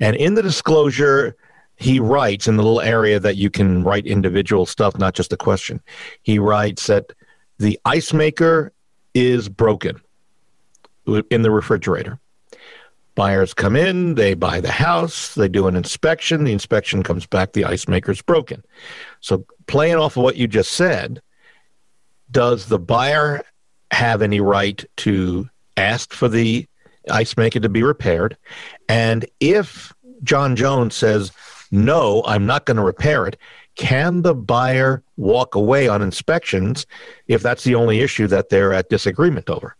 and 0.00 0.16
in 0.16 0.34
the 0.34 0.42
disclosure, 0.42 1.36
he 1.76 2.00
writes 2.00 2.48
in 2.48 2.56
the 2.56 2.62
little 2.62 2.80
area 2.80 3.20
that 3.20 3.36
you 3.36 3.50
can 3.50 3.84
write 3.84 4.06
individual 4.06 4.66
stuff, 4.66 4.98
not 4.98 5.14
just 5.14 5.32
a 5.32 5.36
question. 5.36 5.80
He 6.22 6.38
writes 6.38 6.88
that 6.88 7.12
the 7.58 7.78
ice 7.84 8.12
maker 8.12 8.72
is 9.14 9.48
broken 9.48 10.00
in 11.30 11.42
the 11.42 11.50
refrigerator. 11.50 12.18
Buyers 13.14 13.54
come 13.54 13.74
in, 13.74 14.14
they 14.14 14.34
buy 14.34 14.60
the 14.60 14.70
house, 14.70 15.34
they 15.34 15.48
do 15.48 15.66
an 15.66 15.74
inspection, 15.74 16.44
the 16.44 16.52
inspection 16.52 17.02
comes 17.02 17.26
back, 17.26 17.52
the 17.52 17.64
ice 17.64 17.88
maker's 17.88 18.22
broken. 18.22 18.62
So, 19.20 19.44
playing 19.66 19.96
off 19.96 20.16
of 20.16 20.22
what 20.22 20.36
you 20.36 20.46
just 20.46 20.72
said, 20.72 21.20
does 22.30 22.66
the 22.66 22.78
buyer 22.78 23.42
have 23.90 24.22
any 24.22 24.40
right 24.40 24.84
to 24.98 25.48
ask 25.76 26.12
for 26.12 26.28
the 26.28 26.66
ice 27.10 27.36
maker 27.36 27.60
to 27.60 27.68
be 27.68 27.82
repaired? 27.82 28.36
And 28.88 29.26
if 29.40 29.92
John 30.22 30.56
Jones 30.56 30.94
says, 30.94 31.32
no, 31.70 32.22
I'm 32.26 32.46
not 32.46 32.66
going 32.66 32.76
to 32.76 32.82
repair 32.82 33.26
it, 33.26 33.36
can 33.76 34.22
the 34.22 34.34
buyer 34.34 35.02
walk 35.16 35.54
away 35.54 35.88
on 35.88 36.02
inspections 36.02 36.86
if 37.28 37.42
that's 37.42 37.64
the 37.64 37.74
only 37.74 38.00
issue 38.00 38.26
that 38.26 38.48
they're 38.48 38.72
at 38.72 38.88
disagreement 38.88 39.48
over? 39.48 39.76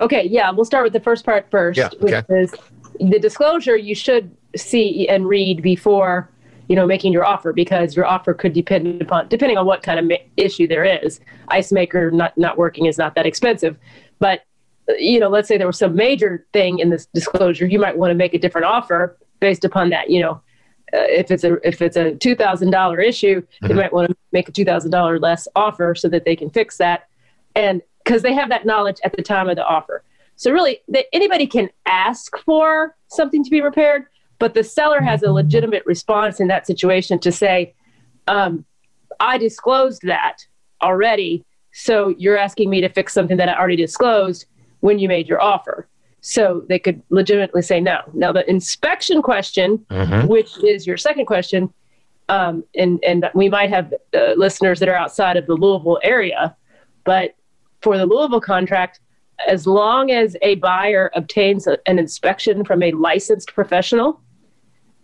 Okay, 0.00 0.26
yeah, 0.26 0.50
we'll 0.50 0.64
start 0.64 0.84
with 0.84 0.92
the 0.92 1.00
first 1.00 1.24
part 1.24 1.50
first, 1.50 1.78
yeah, 1.78 1.88
okay. 2.02 2.22
which 2.28 2.44
is 2.44 2.54
the 2.98 3.18
disclosure 3.18 3.76
you 3.76 3.94
should 3.94 4.36
see 4.56 5.08
and 5.08 5.26
read 5.26 5.62
before 5.62 6.28
you 6.68 6.76
know 6.76 6.86
making 6.86 7.12
your 7.12 7.24
offer 7.24 7.52
because 7.52 7.96
your 7.96 8.06
offer 8.06 8.34
could 8.34 8.52
depend 8.52 9.00
upon 9.02 9.28
depending 9.28 9.58
on 9.58 9.66
what 9.66 9.82
kind 9.82 9.98
of 9.98 10.06
ma- 10.06 10.16
issue 10.36 10.66
there 10.66 10.84
is. 10.84 11.20
Ice 11.48 11.72
maker 11.72 12.10
not 12.10 12.36
not 12.36 12.58
working 12.58 12.86
is 12.86 12.98
not 12.98 13.14
that 13.14 13.26
expensive, 13.26 13.76
but 14.18 14.44
you 14.88 15.20
know, 15.20 15.28
let's 15.28 15.48
say 15.48 15.56
there 15.56 15.66
was 15.66 15.78
some 15.78 15.94
major 15.94 16.46
thing 16.52 16.78
in 16.78 16.90
this 16.90 17.06
disclosure, 17.06 17.66
you 17.66 17.78
might 17.78 17.96
want 17.96 18.10
to 18.10 18.14
make 18.14 18.34
a 18.34 18.38
different 18.38 18.66
offer 18.66 19.16
based 19.40 19.64
upon 19.64 19.90
that. 19.90 20.10
You 20.10 20.22
know, 20.22 20.32
uh, 20.92 21.06
if 21.08 21.30
it's 21.30 21.44
a 21.44 21.54
if 21.66 21.80
it's 21.80 21.96
a 21.96 22.14
two 22.16 22.34
thousand 22.34 22.70
dollar 22.70 23.00
issue, 23.00 23.40
mm-hmm. 23.40 23.68
they 23.68 23.74
might 23.74 23.92
want 23.92 24.10
to 24.10 24.16
make 24.32 24.48
a 24.48 24.52
two 24.52 24.64
thousand 24.64 24.90
dollar 24.90 25.18
less 25.18 25.46
offer 25.54 25.94
so 25.94 26.08
that 26.08 26.24
they 26.24 26.36
can 26.36 26.50
fix 26.50 26.78
that, 26.78 27.08
and 27.54 27.82
because 28.04 28.22
they 28.22 28.34
have 28.34 28.48
that 28.48 28.66
knowledge 28.66 28.98
at 29.04 29.14
the 29.16 29.22
time 29.22 29.48
of 29.48 29.56
the 29.56 29.64
offer. 29.64 30.02
So 30.36 30.50
really, 30.50 30.78
they, 30.88 31.04
anybody 31.12 31.46
can 31.46 31.70
ask 31.86 32.36
for 32.38 32.96
something 33.08 33.44
to 33.44 33.50
be 33.50 33.60
repaired, 33.60 34.06
but 34.38 34.54
the 34.54 34.64
seller 34.64 35.00
has 35.00 35.22
a 35.22 35.30
legitimate 35.30 35.84
response 35.86 36.40
in 36.40 36.48
that 36.48 36.66
situation 36.66 37.18
to 37.20 37.30
say, 37.30 37.74
um, 38.26 38.64
"I 39.20 39.38
disclosed 39.38 40.02
that 40.02 40.38
already, 40.82 41.44
so 41.72 42.08
you're 42.18 42.36
asking 42.36 42.68
me 42.70 42.80
to 42.80 42.88
fix 42.88 43.12
something 43.12 43.36
that 43.36 43.48
I 43.48 43.56
already 43.56 43.76
disclosed 43.76 44.46
when 44.82 44.98
you 45.00 45.08
made 45.08 45.26
your 45.26 45.40
offer." 45.40 45.88
So 46.20 46.64
they 46.68 46.78
could 46.78 47.02
legitimately 47.10 47.62
say 47.62 47.80
no. 47.80 47.98
Now, 48.14 48.30
the 48.30 48.48
inspection 48.48 49.22
question, 49.22 49.78
mm-hmm. 49.90 50.28
which 50.28 50.62
is 50.62 50.86
your 50.86 50.96
second 50.96 51.26
question, 51.26 51.72
um, 52.28 52.62
and, 52.76 53.02
and 53.04 53.28
we 53.34 53.48
might 53.48 53.70
have 53.70 53.92
uh, 54.14 54.34
listeners 54.36 54.78
that 54.78 54.88
are 54.88 54.94
outside 54.94 55.36
of 55.36 55.46
the 55.46 55.54
Louisville 55.54 55.98
area, 56.04 56.56
but 57.02 57.34
for 57.80 57.98
the 57.98 58.06
Louisville 58.06 58.40
contract, 58.40 59.00
as 59.48 59.66
long 59.66 60.12
as 60.12 60.36
a 60.42 60.54
buyer 60.56 61.10
obtains 61.14 61.66
a, 61.66 61.76
an 61.86 61.98
inspection 61.98 62.64
from 62.64 62.84
a 62.84 62.92
licensed 62.92 63.52
professional, 63.52 64.20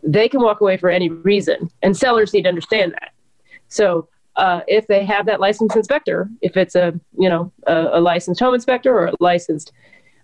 they 0.04 0.28
can 0.28 0.40
walk 0.40 0.60
away 0.60 0.76
for 0.76 0.88
any 0.88 1.08
reason. 1.08 1.68
And 1.82 1.96
sellers 1.96 2.32
need 2.32 2.42
to 2.42 2.48
understand 2.48 2.92
that. 2.92 3.10
So 3.68 4.08
uh, 4.38 4.60
if 4.68 4.86
they 4.86 5.04
have 5.04 5.26
that 5.26 5.40
licensed 5.40 5.76
inspector, 5.76 6.30
if 6.40 6.56
it's 6.56 6.76
a 6.76 6.98
you 7.18 7.28
know 7.28 7.52
a, 7.66 7.98
a 7.98 8.00
licensed 8.00 8.40
home 8.40 8.54
inspector 8.54 8.96
or 8.96 9.06
a 9.06 9.12
licensed 9.20 9.72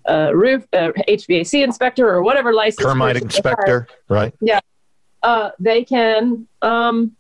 uh, 0.09 0.31
roof 0.33 0.67
uh, 0.73 0.93
HVAC 1.09 1.63
inspector 1.65 2.09
or 2.09 2.23
whatever 2.23 2.55
license 2.55 2.87
termite 2.87 3.17
inspector, 3.17 3.89
right? 4.09 4.33
Yeah, 4.41 4.61
uh, 5.23 5.51
they 5.59 5.85
can 5.85 6.47
um, 6.63 7.17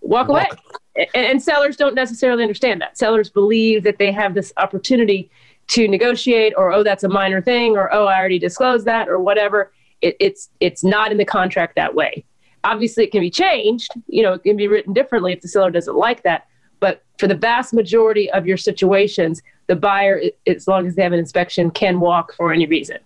walk, 0.00 0.28
walk, 0.28 0.50
away. 0.50 1.08
And, 1.14 1.26
and 1.26 1.42
sellers 1.42 1.76
don't 1.76 1.94
necessarily 1.94 2.42
understand 2.42 2.80
that. 2.80 2.96
Sellers 2.96 3.28
believe 3.28 3.82
that 3.84 3.98
they 3.98 4.10
have 4.12 4.34
this 4.34 4.52
opportunity 4.56 5.30
to 5.68 5.86
negotiate, 5.86 6.54
or 6.56 6.72
oh, 6.72 6.82
that's 6.82 7.04
a 7.04 7.08
minor 7.08 7.42
thing, 7.42 7.76
or 7.76 7.92
oh, 7.94 8.06
I 8.06 8.18
already 8.18 8.38
disclosed 8.38 8.86
that, 8.86 9.08
or 9.08 9.20
whatever. 9.20 9.72
It, 10.00 10.16
it's 10.20 10.48
it's 10.58 10.82
not 10.82 11.12
in 11.12 11.18
the 11.18 11.26
contract 11.26 11.76
that 11.76 11.94
way. 11.94 12.24
Obviously, 12.64 13.04
it 13.04 13.12
can 13.12 13.20
be 13.20 13.30
changed. 13.30 13.92
You 14.06 14.22
know, 14.22 14.34
it 14.34 14.42
can 14.42 14.56
be 14.56 14.68
written 14.68 14.92
differently 14.92 15.32
if 15.32 15.40
the 15.40 15.48
seller 15.48 15.70
doesn't 15.70 15.96
like 15.96 16.22
that. 16.24 16.46
But 16.78 17.02
for 17.18 17.26
the 17.26 17.34
vast 17.34 17.72
majority 17.72 18.30
of 18.30 18.46
your 18.46 18.56
situations, 18.56 19.42
the 19.66 19.76
buyer, 19.76 20.20
as 20.46 20.66
long 20.66 20.86
as 20.86 20.94
they 20.94 21.02
have 21.02 21.12
an 21.12 21.18
inspection, 21.18 21.70
can 21.70 22.00
walk 22.00 22.34
for 22.34 22.52
any 22.52 22.66
reason. 22.66 22.98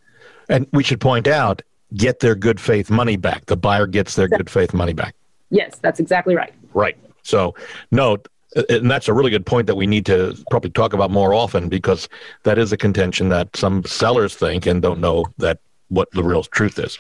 And 0.49 0.67
we 0.73 0.85
should 0.85 1.01
point 1.01 1.27
out, 1.27 1.63
get 1.97 2.21
their 2.21 2.35
good 2.35 2.61
faith 2.61 2.91
money 2.91 3.17
back. 3.17 3.47
The 3.47 3.57
buyer 3.57 3.87
gets 3.87 4.17
their 4.17 4.29
good 4.29 4.51
faith 4.51 4.75
money 4.75 4.93
back. 4.93 5.15
Yes, 5.51 5.79
that's 5.81 6.01
exactly 6.01 6.35
right. 6.35 6.53
Right. 6.73 6.97
So 7.23 7.55
note, 7.91 8.29
and 8.69 8.91
that's 8.91 9.09
a 9.09 9.13
really 9.13 9.31
good 9.31 9.47
point 9.47 9.67
that 9.67 9.75
we 9.75 9.87
need 9.87 10.07
to 10.07 10.37
probably 10.51 10.71
talk 10.71 10.93
about 10.93 11.11
more 11.11 11.35
often 11.35 11.69
because 11.69 12.09
that 12.45 12.59
is 12.59 12.73
a 12.73 12.77
contention 12.77 13.29
that 13.31 13.57
some 13.57 13.85
sellers 13.85 14.35
think 14.35 14.67
and 14.67 14.81
don't 14.81 15.01
know 15.01 15.27
that 15.39 15.59
what 15.95 16.11
the 16.13 16.23
real 16.23 16.43
truth 16.43 16.79
is. 16.79 16.99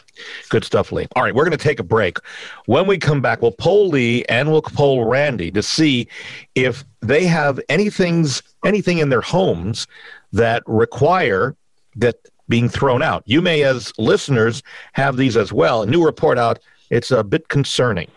Good 0.48 0.64
stuff, 0.64 0.92
Lee. 0.92 1.06
All 1.14 1.22
right, 1.22 1.34
we're 1.34 1.44
going 1.44 1.56
to 1.56 1.62
take 1.62 1.80
a 1.80 1.84
break. 1.84 2.18
When 2.66 2.86
we 2.86 2.98
come 2.98 3.20
back, 3.20 3.42
we'll 3.42 3.52
poll 3.52 3.88
Lee 3.88 4.24
and 4.28 4.50
we'll 4.50 4.62
poll 4.62 5.04
Randy 5.04 5.50
to 5.50 5.62
see 5.62 6.08
if 6.54 6.84
they 7.00 7.26
have 7.26 7.60
anything's 7.68 8.42
anything 8.64 8.98
in 8.98 9.08
their 9.10 9.20
homes 9.20 9.86
that 10.32 10.62
require 10.66 11.54
that 11.96 12.16
being 12.48 12.68
thrown 12.68 13.02
out. 13.02 13.22
You 13.26 13.40
may, 13.40 13.62
as 13.62 13.92
listeners, 13.98 14.62
have 14.92 15.16
these 15.16 15.36
as 15.36 15.52
well. 15.52 15.82
A 15.82 15.86
new 15.86 16.04
report 16.04 16.38
out. 16.38 16.58
It's 16.90 17.10
a 17.10 17.24
bit 17.24 17.48
concerning. 17.48 18.10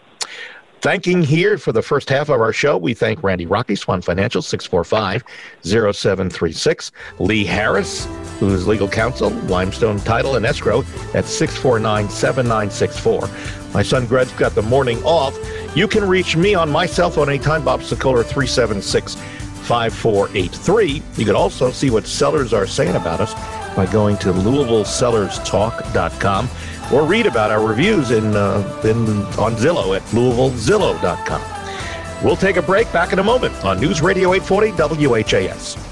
Thanking 0.81 1.23
here 1.23 1.57
for 1.57 1.71
the 1.71 1.81
first 1.81 2.07
half 2.07 2.29
of 2.29 2.39
our 2.39 2.53
show, 2.53 2.77
we 2.77 2.93
thank 2.93 3.23
Randy 3.23 3.47
Rocky, 3.47 3.75
Swan 3.75 3.99
Financial, 3.99 4.43
645 4.43 5.23
0736. 5.63 6.91
Lee 7.17 7.43
Harris, 7.43 8.05
who 8.39 8.53
is 8.53 8.67
legal 8.67 8.87
counsel, 8.87 9.31
Limestone 9.31 9.97
Title 9.99 10.35
and 10.35 10.45
Escrow 10.45 10.83
at 11.15 11.25
649 11.25 12.09
7964. 12.09 13.27
My 13.73 13.81
son 13.81 14.05
Greg's 14.05 14.31
got 14.33 14.53
the 14.53 14.61
morning 14.61 15.03
off. 15.03 15.35
You 15.75 15.87
can 15.87 16.07
reach 16.07 16.37
me 16.37 16.53
on 16.53 16.69
my 16.69 16.85
cell 16.85 17.09
phone 17.09 17.29
anytime, 17.29 17.65
Bob 17.65 17.81
Sokoler, 17.81 18.23
376 18.23 19.15
5483. 19.15 21.01
You 21.17 21.25
can 21.25 21.35
also 21.35 21.71
see 21.71 21.89
what 21.89 22.05
sellers 22.05 22.53
are 22.53 22.67
saying 22.67 22.95
about 22.95 23.19
us 23.19 23.33
by 23.75 23.87
going 23.91 24.17
to 24.17 24.31
LouisvilleSellersTalk.com 24.31 26.49
or 26.93 27.05
read 27.05 27.25
about 27.25 27.51
our 27.51 27.65
reviews 27.65 28.11
in, 28.11 28.35
uh, 28.35 28.81
in 28.83 28.97
on 29.37 29.55
Zillow 29.55 29.95
at 29.95 30.03
LouisvilleZillow.com. 30.03 31.41
We'll 32.23 32.35
take 32.35 32.57
a 32.57 32.61
break 32.61 32.91
back 32.91 33.13
in 33.13 33.19
a 33.19 33.23
moment 33.23 33.53
on 33.63 33.79
News 33.79 34.01
Radio 34.01 34.33
840 34.33 35.07
WHAS. 35.07 35.86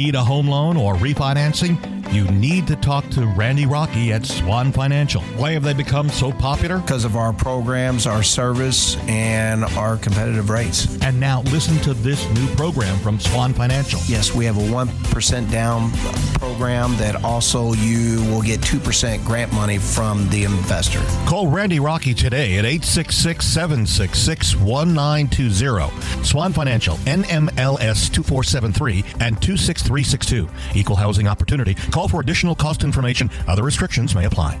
Need 0.00 0.14
a 0.14 0.24
home 0.24 0.48
loan 0.48 0.78
or 0.78 0.94
refinancing? 0.94 2.00
you 2.12 2.24
need 2.32 2.66
to 2.66 2.74
talk 2.76 3.08
to 3.10 3.24
Randy 3.24 3.66
Rocky 3.66 4.12
at 4.12 4.26
Swan 4.26 4.72
Financial. 4.72 5.22
Why 5.36 5.52
have 5.52 5.62
they 5.62 5.74
become 5.74 6.08
so 6.08 6.32
popular? 6.32 6.78
Because 6.78 7.04
of 7.04 7.14
our 7.14 7.32
programs, 7.32 8.06
our 8.06 8.22
service, 8.24 8.96
and 9.06 9.64
our 9.76 9.96
competitive 9.96 10.50
rates. 10.50 11.00
And 11.02 11.20
now 11.20 11.42
listen 11.42 11.76
to 11.82 11.94
this 11.94 12.28
new 12.30 12.48
program 12.56 12.98
from 12.98 13.20
Swan 13.20 13.54
Financial. 13.54 14.00
Yes, 14.06 14.34
we 14.34 14.44
have 14.44 14.56
a 14.56 14.60
1% 14.60 15.50
down 15.50 15.92
program 16.34 16.96
that 16.96 17.22
also 17.22 17.74
you 17.74 18.24
will 18.24 18.42
get 18.42 18.60
2% 18.60 19.24
grant 19.24 19.52
money 19.52 19.78
from 19.78 20.28
the 20.30 20.44
investor. 20.44 21.00
Call 21.28 21.46
Randy 21.46 21.78
Rocky 21.78 22.14
today 22.14 22.58
at 22.58 22.64
866 22.64 23.46
766 23.46 24.56
1920. 24.56 26.24
Swan 26.24 26.52
Financial, 26.52 26.96
NMLS 26.96 28.12
2473 28.12 29.04
and 29.20 29.40
26362. 29.90 30.48
Equal 30.78 30.96
housing 30.96 31.26
opportunity. 31.26 31.74
Call 31.74 32.08
for 32.08 32.20
additional 32.20 32.54
cost 32.54 32.84
information. 32.84 33.30
Other 33.48 33.62
restrictions 33.64 34.14
may 34.14 34.26
apply. 34.26 34.60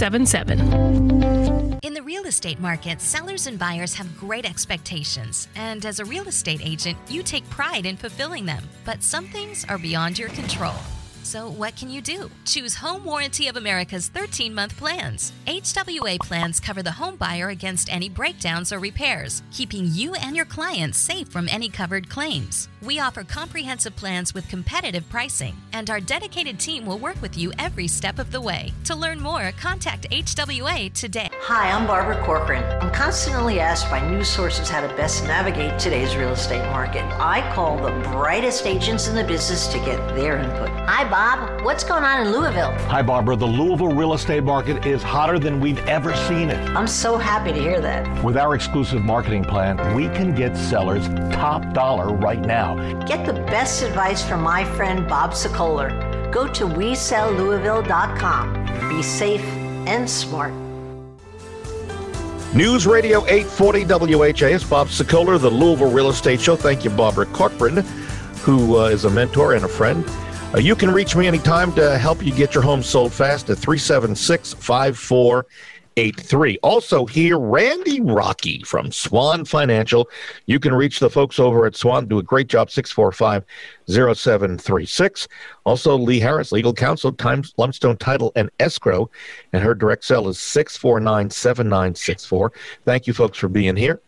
2277. 0.00 1.78
In 1.82 1.92
the 1.92 2.02
real 2.02 2.24
estate 2.24 2.58
market, 2.58 3.02
sellers 3.02 3.46
and 3.46 3.58
buyers 3.58 3.92
have 3.94 4.18
great 4.18 4.46
expectations, 4.46 5.46
and 5.56 5.84
as 5.84 6.00
a 6.00 6.06
real 6.06 6.26
estate 6.26 6.62
agent, 6.64 6.96
you 7.06 7.22
take 7.22 7.48
pride 7.50 7.84
in 7.84 7.98
fulfilling 7.98 8.46
them. 8.46 8.66
But 8.86 9.02
some 9.02 9.26
things 9.26 9.66
are 9.68 9.76
beyond 9.76 10.18
your 10.18 10.30
control 10.30 10.72
So, 11.22 11.50
what 11.50 11.76
can 11.76 11.90
you 11.90 12.00
do? 12.00 12.30
Choose 12.44 12.74
Home 12.76 13.04
Warranty 13.04 13.46
of 13.48 13.56
America's 13.56 14.08
13 14.08 14.54
month 14.54 14.76
plans. 14.76 15.32
HWA 15.46 16.18
plans 16.20 16.60
cover 16.60 16.82
the 16.82 16.90
home 16.90 17.16
buyer 17.16 17.50
against 17.50 17.92
any 17.92 18.08
breakdowns 18.08 18.72
or 18.72 18.78
repairs, 18.78 19.42
keeping 19.52 19.86
you 19.92 20.14
and 20.14 20.34
your 20.34 20.46
clients 20.46 20.98
safe 20.98 21.28
from 21.28 21.48
any 21.48 21.68
covered 21.68 22.08
claims. 22.08 22.68
We 22.82 22.98
offer 22.98 23.22
comprehensive 23.22 23.94
plans 23.96 24.32
with 24.32 24.48
competitive 24.48 25.08
pricing, 25.10 25.54
and 25.72 25.90
our 25.90 26.00
dedicated 26.00 26.58
team 26.58 26.86
will 26.86 26.98
work 26.98 27.20
with 27.20 27.36
you 27.36 27.52
every 27.58 27.86
step 27.86 28.18
of 28.18 28.32
the 28.32 28.40
way. 28.40 28.72
To 28.84 28.96
learn 28.96 29.20
more, 29.20 29.52
contact 29.60 30.10
HWA 30.10 30.92
today. 30.94 31.28
Hi, 31.42 31.70
I'm 31.70 31.86
Barbara 31.86 32.24
Corcoran. 32.24 32.64
I'm 32.82 32.92
constantly 32.92 33.60
asked 33.60 33.90
by 33.90 34.00
news 34.08 34.28
sources 34.28 34.68
how 34.70 34.80
to 34.80 34.88
best 34.96 35.24
navigate 35.24 35.78
today's 35.78 36.16
real 36.16 36.32
estate 36.32 36.64
market. 36.70 37.04
I 37.20 37.42
call 37.54 37.76
the 37.76 37.90
brightest 38.08 38.66
agents 38.66 39.08
in 39.08 39.14
the 39.14 39.24
business 39.24 39.68
to 39.68 39.78
get 39.80 39.98
their 40.14 40.38
input. 40.38 40.70
Hi, 40.88 41.09
Bob. 41.10 41.64
What's 41.64 41.82
going 41.82 42.04
on 42.04 42.24
in 42.24 42.32
Louisville? 42.32 42.70
Hi, 42.86 43.02
Barbara. 43.02 43.34
The 43.34 43.44
Louisville 43.44 43.92
real 43.92 44.14
estate 44.14 44.44
market 44.44 44.86
is 44.86 45.02
hotter 45.02 45.40
than 45.40 45.60
we've 45.60 45.84
ever 45.88 46.14
seen 46.14 46.50
it. 46.50 46.70
I'm 46.70 46.86
so 46.86 47.18
happy 47.18 47.52
to 47.52 47.60
hear 47.60 47.80
that. 47.80 48.24
With 48.24 48.36
our 48.36 48.54
exclusive 48.54 49.02
marketing 49.02 49.42
plan, 49.44 49.96
we 49.96 50.06
can 50.08 50.32
get 50.34 50.56
sellers 50.56 51.08
top 51.34 51.74
dollar 51.74 52.14
right 52.14 52.40
now. 52.40 52.76
Get 53.06 53.26
the 53.26 53.32
best 53.32 53.82
advice 53.82 54.24
from 54.26 54.40
my 54.40 54.64
friend 54.76 55.08
Bob 55.08 55.32
Sokoler. 55.32 55.90
Go 56.30 56.46
to 56.46 56.64
WeSellLouisville.com. 56.64 58.88
Be 58.88 59.02
safe 59.02 59.42
and 59.88 60.08
smart. 60.08 60.54
News 62.54 62.86
Radio 62.86 63.26
840 63.26 64.14
WHAS, 64.14 64.62
Bob 64.64 64.86
Sokoler, 64.88 65.40
the 65.40 65.50
Louisville 65.50 65.90
Real 65.90 66.10
Estate 66.10 66.40
Show. 66.40 66.54
Thank 66.54 66.84
you, 66.84 66.90
Barbara 66.90 67.26
Corcoran, 67.26 67.78
who 68.42 68.78
uh, 68.78 68.84
is 68.86 69.04
a 69.04 69.10
mentor 69.10 69.54
and 69.54 69.64
a 69.64 69.68
friend. 69.68 70.04
Uh, 70.52 70.58
you 70.58 70.74
can 70.74 70.90
reach 70.90 71.14
me 71.14 71.28
anytime 71.28 71.72
to 71.72 71.96
help 71.96 72.26
you 72.26 72.32
get 72.32 72.54
your 72.54 72.62
home 72.64 72.82
sold 72.82 73.12
fast 73.12 73.48
at 73.50 73.58
376 73.58 74.54
5483. 74.54 76.58
Also, 76.64 77.06
here, 77.06 77.38
Randy 77.38 78.00
Rocky 78.00 78.60
from 78.64 78.90
Swan 78.90 79.44
Financial. 79.44 80.08
You 80.46 80.58
can 80.58 80.74
reach 80.74 80.98
the 80.98 81.08
folks 81.08 81.38
over 81.38 81.66
at 81.66 81.76
Swan, 81.76 82.08
do 82.08 82.18
a 82.18 82.22
great 82.24 82.48
job, 82.48 82.68
645 82.68 83.44
0736. 83.86 85.28
Also, 85.62 85.96
Lee 85.96 86.18
Harris, 86.18 86.50
legal 86.50 86.74
counsel, 86.74 87.12
Times 87.12 87.54
Limestone 87.56 87.96
Title 87.96 88.32
and 88.34 88.50
Escrow, 88.58 89.08
and 89.52 89.62
her 89.62 89.76
direct 89.76 90.04
cell 90.04 90.26
is 90.26 90.40
649 90.40 91.30
7964. 91.30 92.52
Thank 92.84 93.06
you, 93.06 93.12
folks, 93.12 93.38
for 93.38 93.48
being 93.48 93.76
here. 93.76 94.00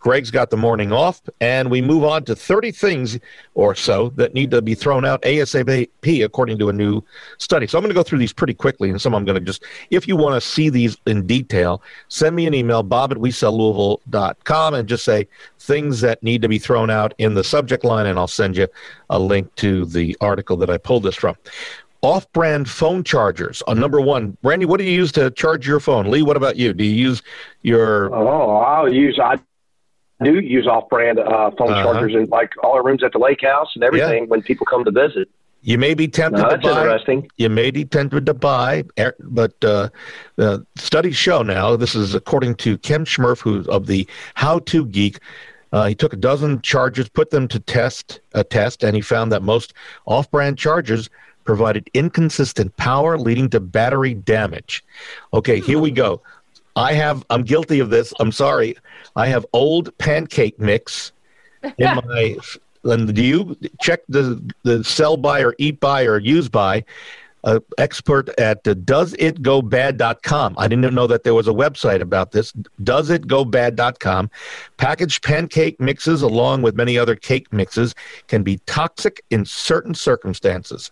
Greg's 0.00 0.30
got 0.30 0.48
the 0.48 0.56
morning 0.56 0.92
off, 0.92 1.20
and 1.40 1.70
we 1.70 1.82
move 1.82 2.04
on 2.04 2.24
to 2.24 2.34
30 2.34 2.72
things 2.72 3.18
or 3.54 3.74
so 3.74 4.08
that 4.16 4.32
need 4.32 4.50
to 4.50 4.62
be 4.62 4.74
thrown 4.74 5.04
out 5.04 5.20
ASAP 5.22 6.24
according 6.24 6.58
to 6.58 6.70
a 6.70 6.72
new 6.72 7.02
study. 7.36 7.66
So 7.66 7.78
I'm 7.78 7.82
going 7.82 7.90
to 7.90 7.94
go 7.94 8.02
through 8.02 8.18
these 8.18 8.32
pretty 8.32 8.54
quickly, 8.54 8.88
and 8.88 9.00
some 9.00 9.14
I'm 9.14 9.26
going 9.26 9.38
to 9.38 9.44
just, 9.44 9.62
if 9.90 10.08
you 10.08 10.16
want 10.16 10.40
to 10.42 10.46
see 10.46 10.70
these 10.70 10.96
in 11.06 11.26
detail, 11.26 11.82
send 12.08 12.34
me 12.34 12.46
an 12.46 12.54
email, 12.54 12.82
bob 12.82 13.12
at 13.12 13.18
wesellouisville.com, 13.18 14.74
and 14.74 14.88
just 14.88 15.04
say 15.04 15.28
things 15.58 16.00
that 16.00 16.22
need 16.22 16.40
to 16.42 16.48
be 16.48 16.58
thrown 16.58 16.88
out 16.88 17.12
in 17.18 17.34
the 17.34 17.44
subject 17.44 17.84
line, 17.84 18.06
and 18.06 18.18
I'll 18.18 18.26
send 18.26 18.56
you 18.56 18.68
a 19.10 19.18
link 19.18 19.54
to 19.56 19.84
the 19.84 20.16
article 20.22 20.56
that 20.56 20.70
I 20.70 20.78
pulled 20.78 21.02
this 21.02 21.16
from. 21.16 21.36
Off-brand 22.02 22.70
phone 22.70 23.04
chargers 23.04 23.60
on 23.66 23.78
number 23.78 24.00
one. 24.00 24.34
Randy, 24.42 24.64
what 24.64 24.78
do 24.78 24.84
you 24.84 24.92
use 24.92 25.12
to 25.12 25.30
charge 25.32 25.68
your 25.68 25.80
phone? 25.80 26.10
Lee 26.10 26.22
what 26.22 26.38
about 26.38 26.56
you? 26.56 26.72
Do 26.72 26.82
you 26.82 26.94
use 26.94 27.22
your 27.60 28.14
oh 28.14 28.56
i'll 28.56 28.90
use 28.90 29.18
i 29.22 29.36
do 30.22 30.40
use 30.40 30.66
off-brand 30.66 31.18
uh, 31.18 31.50
phone 31.58 31.72
uh-huh. 31.72 31.82
chargers 31.82 32.14
in 32.14 32.26
like 32.26 32.52
all 32.62 32.74
our 32.74 32.84
rooms 32.84 33.02
at 33.02 33.12
the 33.12 33.18
lake 33.18 33.42
house 33.42 33.68
and 33.74 33.84
everything 33.84 34.24
yeah. 34.24 34.28
when 34.28 34.42
people 34.42 34.66
come 34.66 34.84
to 34.84 34.90
visit 34.90 35.28
you 35.62 35.78
may 35.78 35.94
be 35.94 36.08
tempted 36.08 36.42
no, 36.42 36.48
to 36.48 36.58
buy. 36.58 36.82
Interesting. 36.82 37.30
You 37.36 37.50
may 37.50 37.70
be 37.70 37.84
tempted 37.84 38.26
to 38.26 38.34
buy, 38.34 38.84
but 39.20 39.62
uh, 39.62 39.90
the 40.36 40.66
studies 40.76 41.16
show 41.16 41.42
now. 41.42 41.76
This 41.76 41.94
is 41.94 42.14
according 42.14 42.56
to 42.56 42.78
Ken 42.78 43.04
Schmerf, 43.04 43.40
who's 43.40 43.66
of 43.68 43.86
the 43.86 44.06
How 44.34 44.60
to 44.60 44.86
Geek. 44.86 45.18
Uh, 45.72 45.86
he 45.86 45.94
took 45.94 46.12
a 46.12 46.16
dozen 46.16 46.62
chargers, 46.62 47.08
put 47.08 47.30
them 47.30 47.46
to 47.48 47.60
test 47.60 48.20
a 48.32 48.42
test, 48.42 48.82
and 48.82 48.96
he 48.96 49.02
found 49.02 49.30
that 49.32 49.42
most 49.42 49.74
off-brand 50.06 50.58
chargers 50.58 51.10
provided 51.44 51.88
inconsistent 51.94 52.76
power, 52.76 53.18
leading 53.18 53.48
to 53.50 53.60
battery 53.60 54.14
damage. 54.14 54.84
Okay, 55.32 55.60
here 55.60 55.78
we 55.78 55.90
go. 55.90 56.22
I 56.80 56.94
have. 56.94 57.24
I'm 57.30 57.42
guilty 57.42 57.78
of 57.80 57.90
this. 57.90 58.14
I'm 58.20 58.32
sorry. 58.32 58.76
I 59.14 59.26
have 59.26 59.44
old 59.52 59.96
pancake 59.98 60.58
mix 60.58 61.12
in 61.62 61.94
my. 61.94 62.36
and 62.84 63.14
do 63.14 63.22
you 63.22 63.56
check 63.80 64.00
the 64.08 64.42
the 64.62 64.82
sell 64.82 65.16
by 65.16 65.42
or 65.42 65.54
eat 65.58 65.78
by 65.78 66.04
or 66.04 66.18
use 66.18 66.48
by? 66.48 66.84
Uh, 67.42 67.58
expert 67.78 68.28
at 68.38 68.68
uh, 68.68 68.74
doesitgobad.com. 68.74 70.54
I 70.58 70.68
didn't 70.68 70.94
know 70.94 71.06
that 71.06 71.24
there 71.24 71.32
was 71.32 71.48
a 71.48 71.52
website 71.52 72.02
about 72.02 72.32
this. 72.32 72.52
Doesitgobad.com. 72.82 74.30
Packaged 74.76 75.22
pancake 75.22 75.80
mixes, 75.80 76.20
along 76.20 76.60
with 76.60 76.76
many 76.76 76.98
other 76.98 77.16
cake 77.16 77.50
mixes, 77.50 77.94
can 78.28 78.42
be 78.42 78.58
toxic 78.66 79.24
in 79.30 79.46
certain 79.46 79.94
circumstances. 79.94 80.90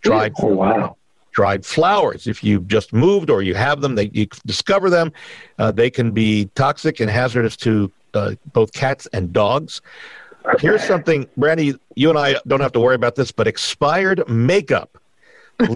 Dried, 0.00 0.32
oh, 0.40 0.46
wow 0.46 0.96
dried 1.32 1.64
flowers. 1.64 2.26
If 2.26 2.42
you've 2.42 2.66
just 2.68 2.92
moved 2.92 3.30
or 3.30 3.42
you 3.42 3.54
have 3.54 3.80
them, 3.80 3.94
they, 3.94 4.10
you 4.12 4.26
discover 4.46 4.90
them, 4.90 5.12
uh, 5.58 5.70
they 5.70 5.90
can 5.90 6.10
be 6.12 6.46
toxic 6.54 7.00
and 7.00 7.10
hazardous 7.10 7.56
to 7.58 7.90
uh, 8.14 8.34
both 8.52 8.72
cats 8.72 9.06
and 9.12 9.32
dogs. 9.32 9.80
Here's 10.58 10.82
something, 10.82 11.28
Randy, 11.36 11.74
you 11.94 12.08
and 12.08 12.18
I 12.18 12.36
don't 12.46 12.60
have 12.60 12.72
to 12.72 12.80
worry 12.80 12.94
about 12.94 13.14
this, 13.14 13.30
but 13.30 13.46
expired 13.46 14.26
makeup. 14.28 14.96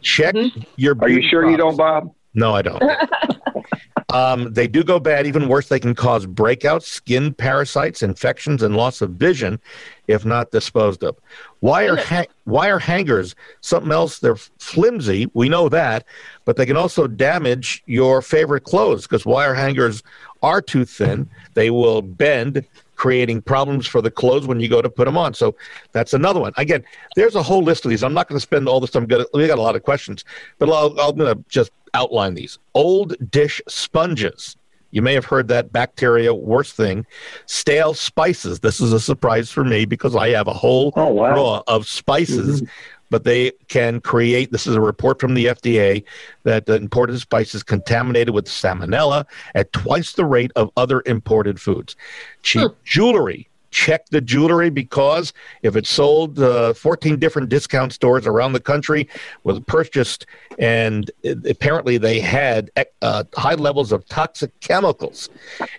check 0.00 0.34
mm-hmm. 0.34 0.60
your. 0.76 0.96
Are 1.00 1.08
you 1.08 1.22
sure 1.28 1.42
products. 1.42 1.50
you 1.50 1.56
don't, 1.56 1.76
Bob? 1.76 2.14
No, 2.34 2.54
I 2.54 2.62
don't. 2.62 2.82
um, 4.14 4.52
they 4.52 4.68
do 4.68 4.84
go 4.84 5.00
bad. 5.00 5.26
Even 5.26 5.48
worse, 5.48 5.68
they 5.68 5.80
can 5.80 5.92
cause 5.92 6.24
breakouts, 6.24 6.84
skin 6.84 7.34
parasites, 7.34 8.00
infections, 8.00 8.62
and 8.62 8.76
loss 8.76 9.02
of 9.02 9.10
vision 9.10 9.60
if 10.06 10.24
not 10.24 10.52
disposed 10.52 11.02
of. 11.02 11.16
Wire, 11.62 11.96
ha- 11.96 12.26
wire 12.46 12.78
hangers, 12.78 13.34
something 13.60 13.90
else, 13.90 14.20
they're 14.20 14.36
flimsy. 14.36 15.28
We 15.34 15.48
know 15.48 15.68
that, 15.68 16.06
but 16.44 16.56
they 16.56 16.64
can 16.64 16.76
also 16.76 17.08
damage 17.08 17.82
your 17.86 18.22
favorite 18.22 18.62
clothes 18.62 19.02
because 19.02 19.26
wire 19.26 19.54
hangers 19.54 20.04
are 20.44 20.62
too 20.62 20.84
thin. 20.84 21.28
They 21.54 21.70
will 21.70 22.00
bend, 22.00 22.64
creating 22.96 23.42
problems 23.42 23.86
for 23.86 24.00
the 24.00 24.10
clothes 24.10 24.46
when 24.46 24.60
you 24.60 24.68
go 24.68 24.82
to 24.82 24.90
put 24.90 25.04
them 25.04 25.16
on. 25.16 25.34
So 25.34 25.54
that's 25.92 26.14
another 26.14 26.40
one. 26.40 26.52
Again, 26.56 26.84
there's 27.16 27.34
a 27.34 27.42
whole 27.42 27.62
list 27.62 27.84
of 27.84 27.90
these. 27.90 28.02
I'm 28.02 28.14
not 28.14 28.28
going 28.28 28.36
to 28.36 28.42
spend 28.42 28.68
all 28.68 28.80
this 28.80 28.90
time. 28.90 29.06
We 29.32 29.46
got 29.46 29.58
a 29.58 29.62
lot 29.62 29.76
of 29.76 29.82
questions, 29.82 30.24
but 30.58 30.68
I'll, 30.68 30.98
I'm 30.98 31.16
going 31.16 31.36
to 31.36 31.44
just 31.48 31.70
outline 31.94 32.34
these. 32.34 32.58
Old 32.74 33.14
dish 33.30 33.60
sponges 33.68 34.56
you 34.94 35.02
may 35.02 35.12
have 35.14 35.24
heard 35.24 35.48
that 35.48 35.72
bacteria, 35.72 36.32
worst 36.32 36.76
thing. 36.76 37.04
Stale 37.46 37.94
spices. 37.94 38.60
This 38.60 38.80
is 38.80 38.92
a 38.92 39.00
surprise 39.00 39.50
for 39.50 39.64
me 39.64 39.86
because 39.86 40.14
I 40.14 40.28
have 40.28 40.46
a 40.46 40.52
whole 40.52 40.92
oh, 40.94 41.08
wow. 41.08 41.34
drawer 41.34 41.64
of 41.66 41.88
spices. 41.88 42.62
Mm-hmm. 42.62 42.70
But 43.14 43.22
they 43.22 43.52
can 43.68 44.00
create. 44.00 44.50
This 44.50 44.66
is 44.66 44.74
a 44.74 44.80
report 44.80 45.20
from 45.20 45.34
the 45.34 45.46
FDA 45.46 46.02
that 46.42 46.66
the 46.66 46.74
imported 46.74 47.20
spices 47.20 47.62
contaminated 47.62 48.34
with 48.34 48.46
salmonella 48.46 49.24
at 49.54 49.72
twice 49.72 50.14
the 50.14 50.24
rate 50.24 50.50
of 50.56 50.72
other 50.76 51.00
imported 51.06 51.60
foods. 51.60 51.94
Cheap 52.42 52.72
hmm. 52.72 52.76
jewelry 52.82 53.48
check 53.74 54.06
the 54.10 54.20
jewelry 54.20 54.70
because 54.70 55.32
if 55.62 55.74
it's 55.74 55.90
sold 55.90 56.38
uh, 56.38 56.72
14 56.72 57.18
different 57.18 57.48
discount 57.48 57.92
stores 57.92 58.24
around 58.24 58.52
the 58.52 58.60
country 58.60 59.08
was 59.42 59.58
purchased 59.60 60.26
and 60.60 61.10
it, 61.24 61.44
apparently 61.44 61.98
they 61.98 62.20
had 62.20 62.70
uh, 63.02 63.24
high 63.34 63.56
levels 63.56 63.90
of 63.90 64.06
toxic 64.06 64.58
chemicals. 64.60 65.28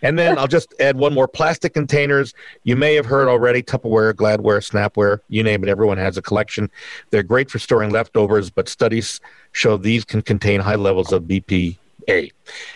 And 0.02 0.20
then 0.20 0.38
i'll 0.38 0.48
just 0.48 0.74
add 0.80 0.98
one 0.98 1.14
more 1.14 1.28
plastic 1.28 1.74
containers. 1.74 2.34
You 2.64 2.76
may 2.76 2.96
have 2.96 3.06
heard 3.06 3.30
already 3.30 3.64
tupperware 3.64 4.14
gladware 4.14 4.62
snapware 4.62 5.22
you 5.30 5.42
name 5.42 5.64
it 5.64 5.70
everyone 5.70 5.98
has 5.98 6.18
a 6.18 6.22
collection. 6.22 6.70
They're 7.12 7.24
great 7.24 7.50
for 7.50 7.60
storing 7.60 7.92
leftovers 7.92 8.50
but 8.50 8.68
studies 8.68 9.22
show 9.54 9.78
these 9.78 10.04
can 10.04 10.22
contain 10.22 10.60
high 10.60 10.76
levels 10.76 11.14
of 11.14 11.24
bpa 11.24 11.78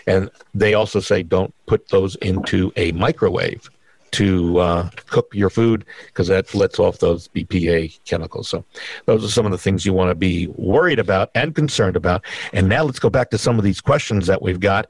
and 0.07 0.31
they 0.55 0.73
also 0.73 1.01
say 1.01 1.21
don't 1.23 1.53
put 1.65 1.89
those 1.89 2.15
into 2.15 2.71
a 2.77 2.93
microwave 2.93 3.69
to 4.11 4.59
uh, 4.59 4.89
cook 5.07 5.29
your 5.33 5.49
food 5.49 5.85
because 6.07 6.27
that 6.27 6.53
lets 6.53 6.79
off 6.79 6.99
those 6.99 7.27
BPA 7.29 7.99
chemicals. 8.05 8.49
So, 8.49 8.65
those 9.05 9.23
are 9.23 9.29
some 9.29 9.45
of 9.45 9.51
the 9.51 9.57
things 9.57 9.85
you 9.85 9.93
want 9.93 10.09
to 10.09 10.15
be 10.15 10.47
worried 10.55 10.99
about 10.99 11.31
and 11.35 11.55
concerned 11.55 11.95
about. 11.95 12.23
And 12.53 12.67
now 12.69 12.83
let's 12.83 12.99
go 12.99 13.09
back 13.09 13.29
to 13.31 13.37
some 13.37 13.57
of 13.57 13.63
these 13.63 13.81
questions 13.81 14.27
that 14.27 14.41
we've 14.41 14.59
got. 14.59 14.87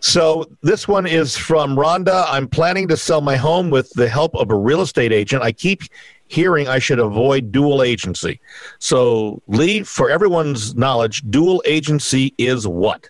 So, 0.00 0.48
this 0.62 0.86
one 0.86 1.06
is 1.06 1.36
from 1.36 1.76
Rhonda. 1.76 2.24
I'm 2.28 2.48
planning 2.48 2.88
to 2.88 2.96
sell 2.96 3.20
my 3.20 3.36
home 3.36 3.70
with 3.70 3.90
the 3.90 4.08
help 4.08 4.34
of 4.36 4.50
a 4.50 4.56
real 4.56 4.80
estate 4.80 5.12
agent. 5.12 5.42
I 5.42 5.52
keep 5.52 5.82
hearing 6.28 6.68
I 6.68 6.78
should 6.78 6.98
avoid 6.98 7.50
dual 7.50 7.82
agency. 7.82 8.40
So, 8.78 9.42
Lee, 9.48 9.82
for 9.82 10.10
everyone's 10.10 10.76
knowledge, 10.76 11.22
dual 11.30 11.62
agency 11.66 12.34
is 12.38 12.66
what? 12.66 13.08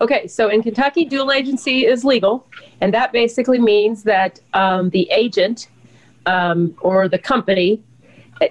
Okay, 0.00 0.26
so 0.26 0.48
in 0.48 0.62
Kentucky, 0.62 1.06
dual 1.06 1.32
agency 1.32 1.86
is 1.86 2.04
legal, 2.04 2.46
and 2.82 2.92
that 2.92 3.12
basically 3.12 3.58
means 3.58 4.02
that 4.02 4.40
um, 4.52 4.90
the 4.90 5.08
agent 5.10 5.68
um, 6.26 6.74
or 6.80 7.08
the 7.08 7.18
company 7.18 7.82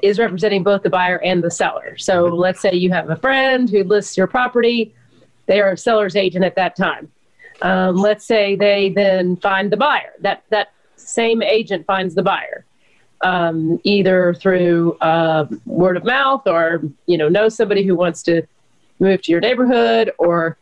is 0.01 0.17
representing 0.17 0.63
both 0.63 0.81
the 0.81 0.89
buyer 0.89 1.21
and 1.23 1.43
the 1.43 1.51
seller. 1.51 1.97
So 1.97 2.25
let's 2.25 2.60
say 2.60 2.73
you 2.73 2.91
have 2.91 3.12
a 3.12 3.15
friend 3.15 3.69
who 3.69 3.84
lists 3.84 4.17
your 4.17 4.25
property, 4.25 4.95
they 5.45 5.62
are 5.62 5.73
a 5.73 5.77
seller's 5.77 6.15
agent 6.15 6.43
at 6.43 6.55
that 6.55 6.75
time. 6.75 7.12
Um, 7.62 7.95
let's 7.95 8.25
say 8.25 8.55
they 8.55 8.89
then 8.89 9.38
find 9.38 9.71
the 9.71 9.77
buyer. 9.77 10.13
That 10.21 10.43
that 10.49 10.73
same 10.95 11.43
agent 11.43 11.86
finds 11.86 12.15
the 12.15 12.23
buyer, 12.23 12.65
um, 13.21 13.79
either 13.84 14.34
through 14.34 14.93
uh, 14.93 15.45
word 15.65 15.95
of 15.95 16.03
mouth 16.03 16.47
or 16.47 16.81
you 17.05 17.17
know 17.17 17.29
know 17.29 17.49
somebody 17.49 17.84
who 17.84 17.95
wants 17.95 18.23
to 18.23 18.41
move 18.99 19.21
to 19.21 19.31
your 19.31 19.41
neighborhood 19.41 20.12
or 20.17 20.58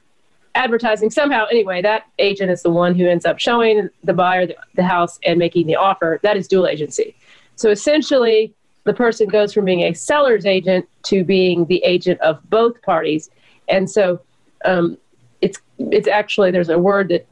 advertising 0.56 1.10
somehow. 1.10 1.46
Anyway, 1.46 1.82
that 1.82 2.06
agent 2.20 2.52
is 2.52 2.62
the 2.62 2.70
one 2.70 2.96
who 2.96 3.08
ends 3.08 3.26
up 3.26 3.40
showing 3.40 3.90
the 4.04 4.14
buyer 4.14 4.46
the, 4.46 4.56
the 4.76 4.84
house 4.84 5.20
and 5.26 5.40
making 5.40 5.68
the 5.68 5.76
offer. 5.76 6.20
That 6.24 6.38
is 6.38 6.48
dual 6.48 6.68
agency. 6.68 7.16
So 7.56 7.70
essentially, 7.70 8.54
the 8.84 8.94
person 8.94 9.28
goes 9.30 9.54
from 9.54 9.66
being 9.66 9.82
a 9.82 9.94
seller's 9.94 10.46
agent 10.46 10.88
to 11.04 11.24
being 11.24 11.66
the 11.66 11.84
agent 11.84 12.20
of 12.22 12.40
both 12.50 12.82
parties. 12.82 13.30
And 13.70 13.90
so 13.90 14.20
um, 14.66 14.98
it's 15.42 15.60
it's 15.80 16.08
actually 16.08 16.52
there's 16.52 16.70
a 16.70 16.80
word 16.80 17.10
that 17.10 17.28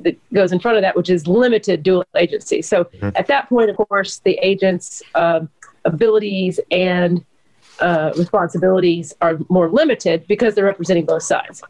that 0.00 0.18
goes 0.32 0.52
in 0.52 0.60
front 0.60 0.76
of 0.76 0.82
that, 0.82 0.96
which 0.96 1.10
is 1.10 1.26
limited 1.26 1.82
dual 1.82 2.04
agency. 2.16 2.62
So 2.62 2.84
mm-hmm. 2.84 3.10
at 3.14 3.26
that 3.26 3.48
point, 3.48 3.70
of 3.70 3.76
course, 3.76 4.18
the 4.18 4.38
agent's 4.42 5.02
uh, 5.14 5.40
abilities 5.84 6.60
and 6.70 7.24
uh, 7.80 8.12
responsibilities 8.16 9.14
are 9.20 9.38
more 9.48 9.70
limited 9.70 10.26
because 10.26 10.54
they're 10.54 10.64
representing 10.64 11.06
both 11.06 11.22
sides. 11.22 11.62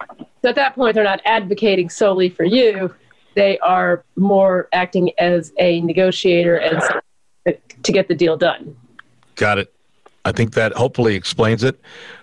So 0.43 0.49
at 0.49 0.55
that 0.55 0.75
point, 0.75 0.95
they're 0.95 1.05
not 1.05 1.21
advocating 1.25 1.91
solely 1.91 2.31
for 2.31 2.45
you; 2.45 2.95
they 3.35 3.59
are 3.59 4.05
more 4.17 4.69
acting 4.73 5.13
as 5.19 5.53
a 5.59 5.81
negotiator 5.83 6.57
and 6.57 6.83
to 7.83 7.93
get 7.93 8.09
the 8.09 8.15
deal 8.15 8.37
done. 8.37 8.77
Got 9.37 9.59
it. 9.59 9.73
I 10.25 10.33
think 10.33 10.55
that 10.55 10.73
hopefully 10.73 11.15
explains 11.15 11.65
it. 11.65 11.81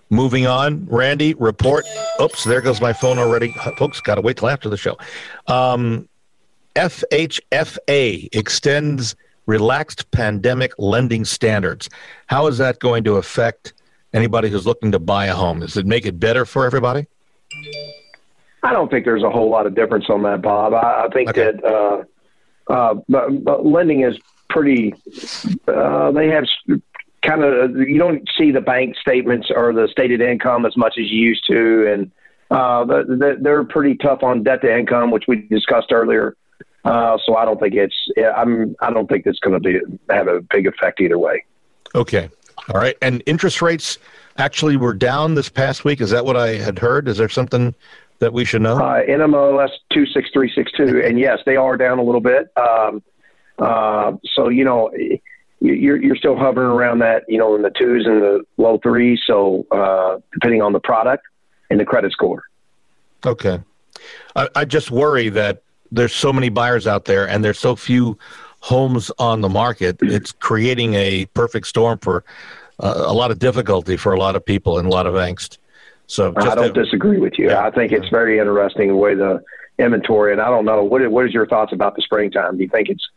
Moving 0.09 0.47
on, 0.47 0.85
Randy, 0.85 1.33
report. 1.33 1.85
Oops, 2.21 2.43
there 2.45 2.61
goes 2.61 2.79
my 2.79 2.93
phone 2.93 3.17
already. 3.17 3.53
Folks, 3.77 3.99
got 3.99 4.15
to 4.15 4.21
wait 4.21 4.37
till 4.37 4.47
after 4.47 4.69
the 4.69 4.77
show. 4.77 4.97
Um, 5.47 6.07
FHFA 6.75 8.29
extends 8.33 9.15
relaxed 9.47 10.09
pandemic 10.11 10.73
lending 10.77 11.25
standards. 11.25 11.89
How 12.27 12.47
is 12.47 12.57
that 12.59 12.79
going 12.79 13.03
to 13.05 13.15
affect 13.15 13.73
anybody 14.13 14.49
who's 14.49 14.65
looking 14.65 14.91
to 14.91 14.99
buy 14.99 15.25
a 15.25 15.33
home? 15.33 15.59
Does 15.59 15.75
it 15.75 15.85
make 15.85 16.05
it 16.05 16.19
better 16.19 16.45
for 16.45 16.65
everybody? 16.65 17.07
I 18.67 18.73
don't 18.73 18.91
think 18.91 19.05
there's 19.05 19.23
a 19.23 19.29
whole 19.29 19.49
lot 19.49 19.65
of 19.65 19.75
difference 19.75 20.09
on 20.09 20.23
that, 20.23 20.41
Bob. 20.41 20.73
I, 20.73 21.05
I 21.05 21.07
think 21.13 21.29
okay. 21.29 21.51
that 21.53 21.63
uh, 21.63 22.03
uh, 22.69 22.95
but, 23.07 23.43
but 23.45 23.65
lending 23.65 24.01
is 24.01 24.17
pretty. 24.49 24.93
Uh, 25.65 26.11
they 26.11 26.27
have 26.27 26.43
kind 27.21 27.43
of 27.43 27.77
you 27.77 27.97
don't 27.97 28.27
see 28.37 28.51
the 28.51 28.59
bank 28.59 28.97
statements 28.97 29.47
or 29.55 29.71
the 29.71 29.87
stated 29.89 30.19
income 30.19 30.65
as 30.65 30.75
much 30.75 30.95
as 30.99 31.09
you 31.09 31.29
used 31.29 31.47
to, 31.47 31.93
and 31.93 32.11
uh, 32.51 32.83
they're 33.39 33.63
pretty 33.63 33.95
tough 33.95 34.21
on 34.21 34.43
debt 34.43 34.61
to 34.63 34.77
income, 34.77 35.11
which 35.11 35.23
we 35.29 35.47
discussed 35.47 35.93
earlier. 35.93 36.35
Uh, 36.83 37.17
so 37.25 37.37
I 37.37 37.45
don't 37.45 37.61
think 37.61 37.73
it's 37.73 37.95
I'm 38.35 38.75
I 38.81 38.91
don't 38.91 39.07
think 39.07 39.25
it's 39.25 39.39
going 39.39 39.61
to 39.61 39.61
be 39.61 39.79
have 40.09 40.27
a 40.27 40.41
big 40.41 40.67
effect 40.67 40.99
either 40.99 41.17
way. 41.17 41.45
Okay, 41.95 42.29
all 42.67 42.81
right. 42.81 42.97
And 43.01 43.23
interest 43.25 43.61
rates 43.61 43.97
actually 44.37 44.75
were 44.75 44.93
down 44.93 45.35
this 45.35 45.47
past 45.47 45.85
week. 45.85 46.01
Is 46.01 46.09
that 46.09 46.25
what 46.25 46.35
I 46.35 46.55
had 46.55 46.79
heard? 46.79 47.07
Is 47.07 47.15
there 47.15 47.29
something 47.29 47.73
that 48.19 48.33
we 48.33 48.45
should 48.45 48.61
know? 48.61 48.77
Uh, 48.77 49.03
NMLS 49.03 49.69
two 49.91 50.05
six 50.07 50.29
three 50.33 50.51
six 50.53 50.71
two, 50.73 51.01
and 51.03 51.19
yes, 51.19 51.39
they 51.45 51.55
are 51.55 51.77
down 51.77 51.99
a 51.99 52.03
little 52.03 52.21
bit. 52.21 52.51
Um, 52.57 53.03
uh, 53.59 54.13
so 54.35 54.49
you 54.49 54.63
know 54.63 54.91
you're 55.59 56.01
you're 56.01 56.15
still 56.15 56.37
hovering 56.37 56.69
around 56.69 56.99
that, 56.99 57.23
you 57.27 57.37
know, 57.37 57.55
in 57.55 57.61
the 57.61 57.71
twos 57.71 58.05
and 58.05 58.21
the 58.21 58.45
low 58.57 58.77
threes. 58.81 59.19
So 59.25 59.65
uh, 59.71 60.19
depending 60.33 60.61
on 60.61 60.73
the 60.73 60.79
product 60.79 61.23
and 61.69 61.79
the 61.79 61.85
credit 61.85 62.11
score. 62.11 62.43
Okay, 63.25 63.59
I, 64.35 64.47
I 64.55 64.65
just 64.65 64.91
worry 64.91 65.29
that 65.29 65.63
there's 65.91 66.13
so 66.13 66.31
many 66.31 66.49
buyers 66.49 66.85
out 66.85 67.05
there 67.05 67.27
and 67.27 67.43
there's 67.43 67.59
so 67.59 67.75
few 67.75 68.17
homes 68.59 69.11
on 69.17 69.41
the 69.41 69.49
market. 69.49 69.97
It's 70.01 70.31
creating 70.31 70.93
a 70.93 71.25
perfect 71.27 71.67
storm 71.67 71.99
for 71.99 72.23
uh, 72.79 73.05
a 73.07 73.13
lot 73.13 73.31
of 73.31 73.39
difficulty 73.39 73.97
for 73.97 74.13
a 74.13 74.19
lot 74.19 74.35
of 74.35 74.45
people 74.45 74.77
and 74.77 74.87
a 74.87 74.91
lot 74.91 75.07
of 75.07 75.15
angst. 75.15 75.57
So 76.07 76.33
I 76.37 76.55
don't 76.55 76.73
disagree 76.73 77.19
with 77.19 77.37
you. 77.37 77.49
Yeah, 77.49 77.65
I 77.65 77.71
think 77.71 77.91
it's 77.91 78.09
very 78.09 78.39
interesting 78.39 78.87
the 78.87 78.95
way 78.95 79.13
the 79.13 79.43
inventory. 79.77 80.31
And 80.31 80.41
I 80.41 80.49
don't 80.49 80.65
know 80.65 80.83
what 80.83 81.09
what 81.11 81.25
is 81.25 81.33
your 81.33 81.45
thoughts 81.45 81.73
about 81.73 81.95
the 81.95 82.01
springtime? 82.01 82.57
Do 82.57 82.63
you 82.63 82.69
think 82.69 82.89
it's 82.89 83.07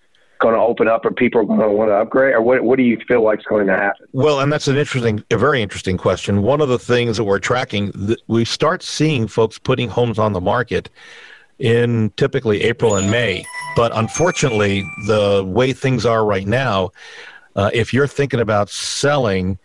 going 0.40 0.54
to 0.54 0.60
open 0.60 0.88
up 0.88 1.04
and 1.04 1.14
people 1.14 1.40
are 1.40 1.44
going 1.44 1.60
to 1.60 1.68
want 1.70 1.90
to 1.90 1.94
upgrade 1.94 2.34
or 2.34 2.40
what, 2.40 2.64
what 2.64 2.76
do 2.76 2.82
you 2.82 2.98
feel 3.06 3.22
like 3.22 3.38
is 3.38 3.44
going 3.44 3.66
to 3.66 3.76
happen 3.76 4.06
well 4.12 4.40
and 4.40 4.50
that's 4.50 4.68
an 4.68 4.76
interesting 4.76 5.22
a 5.30 5.36
very 5.36 5.60
interesting 5.60 5.98
question 5.98 6.40
one 6.42 6.62
of 6.62 6.68
the 6.70 6.78
things 6.78 7.18
that 7.18 7.24
we're 7.24 7.38
tracking 7.38 7.92
we 8.26 8.42
start 8.42 8.82
seeing 8.82 9.28
folks 9.28 9.58
putting 9.58 9.86
homes 9.86 10.18
on 10.18 10.32
the 10.32 10.40
market 10.40 10.88
in 11.58 12.10
typically 12.16 12.62
april 12.62 12.96
and 12.96 13.10
may 13.10 13.44
but 13.76 13.94
unfortunately 13.94 14.82
the 15.06 15.44
way 15.46 15.74
things 15.74 16.06
are 16.06 16.24
right 16.24 16.46
now 16.46 16.90
uh, 17.56 17.70
if 17.74 17.92
you're 17.92 18.06
thinking 18.06 18.40
about 18.40 18.70
selling 18.70 19.58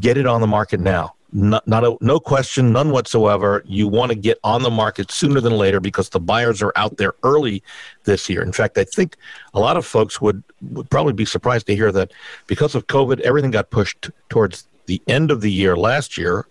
get 0.00 0.16
it 0.16 0.26
on 0.26 0.40
the 0.40 0.46
market 0.46 0.80
now 0.80 1.14
not, 1.34 1.66
not 1.66 1.84
a, 1.84 1.96
no 2.00 2.20
question, 2.20 2.72
none 2.72 2.90
whatsoever. 2.90 3.64
You 3.66 3.88
want 3.88 4.12
to 4.12 4.14
get 4.16 4.38
on 4.44 4.62
the 4.62 4.70
market 4.70 5.10
sooner 5.10 5.40
than 5.40 5.52
later 5.52 5.80
because 5.80 6.08
the 6.10 6.20
buyers 6.20 6.62
are 6.62 6.72
out 6.76 6.96
there 6.96 7.14
early 7.24 7.62
this 8.04 8.30
year. 8.30 8.40
In 8.40 8.52
fact, 8.52 8.78
I 8.78 8.84
think 8.84 9.16
a 9.52 9.58
lot 9.58 9.76
of 9.76 9.84
folks 9.84 10.20
would, 10.20 10.44
would 10.70 10.88
probably 10.90 11.12
be 11.12 11.24
surprised 11.24 11.66
to 11.66 11.74
hear 11.74 11.90
that 11.90 12.12
because 12.46 12.76
of 12.76 12.86
COVID, 12.86 13.20
everything 13.20 13.50
got 13.50 13.70
pushed 13.70 14.10
towards 14.28 14.68
the 14.86 15.02
end 15.08 15.32
of 15.32 15.40
the 15.40 15.50
year 15.50 15.76
last 15.76 16.16
year, 16.16 16.46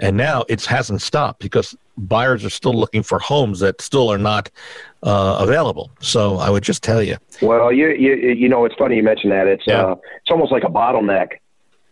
and 0.00 0.16
now 0.16 0.44
it 0.48 0.64
hasn't 0.64 1.00
stopped 1.00 1.40
because 1.40 1.76
buyers 1.96 2.44
are 2.44 2.50
still 2.50 2.74
looking 2.74 3.04
for 3.04 3.20
homes 3.20 3.60
that 3.60 3.80
still 3.80 4.12
are 4.12 4.18
not 4.18 4.50
uh, 5.04 5.36
available. 5.38 5.92
So 6.00 6.38
I 6.38 6.50
would 6.50 6.64
just 6.64 6.82
tell 6.82 7.02
you. 7.02 7.16
Well, 7.40 7.72
you 7.72 7.90
you 7.90 8.14
you 8.14 8.48
know 8.48 8.64
it's 8.64 8.74
funny 8.74 8.96
you 8.96 9.04
mentioned 9.04 9.30
that. 9.30 9.46
It's 9.46 9.62
yeah. 9.64 9.84
uh, 9.84 9.92
it's 9.92 10.30
almost 10.30 10.50
like 10.50 10.64
a 10.64 10.68
bottleneck 10.68 11.34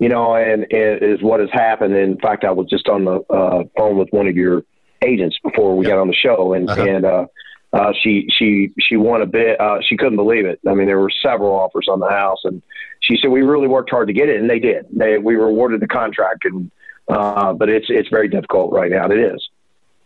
you 0.02 0.08
know, 0.08 0.34
and, 0.34 0.66
and 0.72 1.00
is 1.00 1.22
what 1.22 1.38
has 1.38 1.48
happened. 1.52 1.94
In 1.94 2.18
fact, 2.18 2.42
I 2.44 2.50
was 2.50 2.66
just 2.68 2.88
on 2.88 3.04
the 3.04 3.20
uh, 3.30 3.62
phone 3.76 3.96
with 3.96 4.08
one 4.10 4.26
of 4.26 4.34
your 4.34 4.64
agents 5.00 5.38
before 5.44 5.76
we 5.76 5.86
got 5.86 5.96
on 5.96 6.08
the 6.08 6.14
show, 6.14 6.54
and 6.54 6.68
uh-huh. 6.68 6.82
and 6.82 7.04
uh, 7.04 7.26
uh, 7.72 7.92
she 8.02 8.26
she 8.36 8.72
she 8.80 8.96
won 8.96 9.22
a 9.22 9.26
bit. 9.26 9.60
Uh, 9.60 9.78
she 9.80 9.96
couldn't 9.96 10.16
believe 10.16 10.44
it. 10.44 10.58
I 10.66 10.74
mean, 10.74 10.88
there 10.88 10.98
were 10.98 11.12
several 11.22 11.52
offers 11.54 11.86
on 11.88 12.00
the 12.00 12.08
house, 12.08 12.40
and 12.42 12.60
she 12.98 13.16
said 13.22 13.30
we 13.30 13.42
really 13.42 13.68
worked 13.68 13.90
hard 13.90 14.08
to 14.08 14.12
get 14.12 14.28
it, 14.28 14.40
and 14.40 14.50
they 14.50 14.58
did. 14.58 14.86
They 14.90 15.18
we 15.18 15.36
were 15.36 15.46
awarded 15.46 15.78
the 15.78 15.86
contract, 15.86 16.46
and 16.46 16.68
uh, 17.08 17.52
but 17.52 17.68
it's 17.68 17.86
it's 17.88 18.08
very 18.08 18.26
difficult 18.26 18.72
right 18.72 18.90
now. 18.90 19.06
It 19.06 19.20
is. 19.20 19.48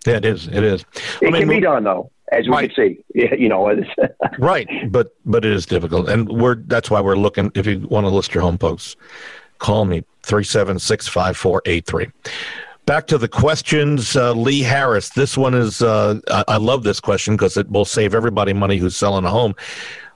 Yeah, 0.07 0.17
it 0.17 0.27
is. 0.27 0.47
It 0.47 0.63
is. 0.63 0.85
It 1.23 1.29
I 1.29 1.31
mean, 1.31 1.41
can 1.41 1.49
be 1.49 1.61
done 1.61 1.85
though 1.85 2.11
as 2.33 2.45
we 2.45 2.53
right. 2.53 2.75
can 2.75 2.99
see. 2.99 3.03
You 3.39 3.49
know, 3.49 3.75
right, 4.39 4.69
but 4.91 5.17
but 5.25 5.47
it 5.47 5.53
is 5.53 5.65
difficult, 5.65 6.11
and 6.11 6.29
we're 6.29 6.57
that's 6.57 6.91
why 6.91 7.01
we're 7.01 7.17
looking. 7.17 7.51
If 7.55 7.67
you 7.67 7.87
want 7.89 8.05
to 8.05 8.11
list 8.11 8.35
your 8.35 8.43
home, 8.43 8.59
folks, 8.59 8.95
call 9.59 9.85
me 9.85 10.05
376 10.23 11.09
5483. 11.09 12.09
Back 12.87 13.09
to 13.09 13.19
the 13.19 13.29
questions, 13.29 14.15
uh, 14.15 14.33
Lee 14.33 14.63
Harris. 14.63 15.09
This 15.09 15.37
one 15.37 15.55
is, 15.55 15.83
uh, 15.83 16.21
I, 16.31 16.45
I, 16.47 16.57
love 16.57 16.85
this 16.85 17.01
question 17.01 17.35
because 17.35 17.57
it 17.57 17.69
will 17.69 17.85
save 17.85 18.15
everybody 18.15 18.53
money 18.53 18.77
who's 18.77 18.97
selling 18.97 19.25
a 19.25 19.31
home. 19.31 19.57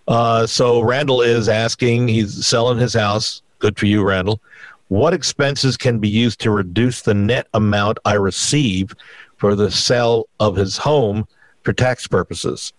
Uh, 0.07 0.47
so 0.47 0.81
Randall 0.81 1.21
is 1.21 1.49
asking, 1.49 2.07
he's 2.07 2.47
selling 2.47 2.79
his 2.79 2.95
house. 2.95 3.43
Good 3.59 3.77
for 3.77 3.87
you, 3.87 4.05
Randall. 4.05 4.41
What 4.87 5.15
expenses 5.15 5.77
can 5.77 5.99
be 5.99 6.09
used 6.09 6.41
to 6.41 6.51
reduce 6.51 7.03
the 7.03 7.15
net 7.15 7.49
amount 7.55 7.99
I 8.05 8.15
receive 8.15 8.95
for 9.37 9.55
the 9.55 9.71
sale 9.71 10.29
of 10.39 10.57
his 10.57 10.77
home 10.77 11.27
for 11.63 11.73
tax 11.73 12.07
purposes? 12.07 12.73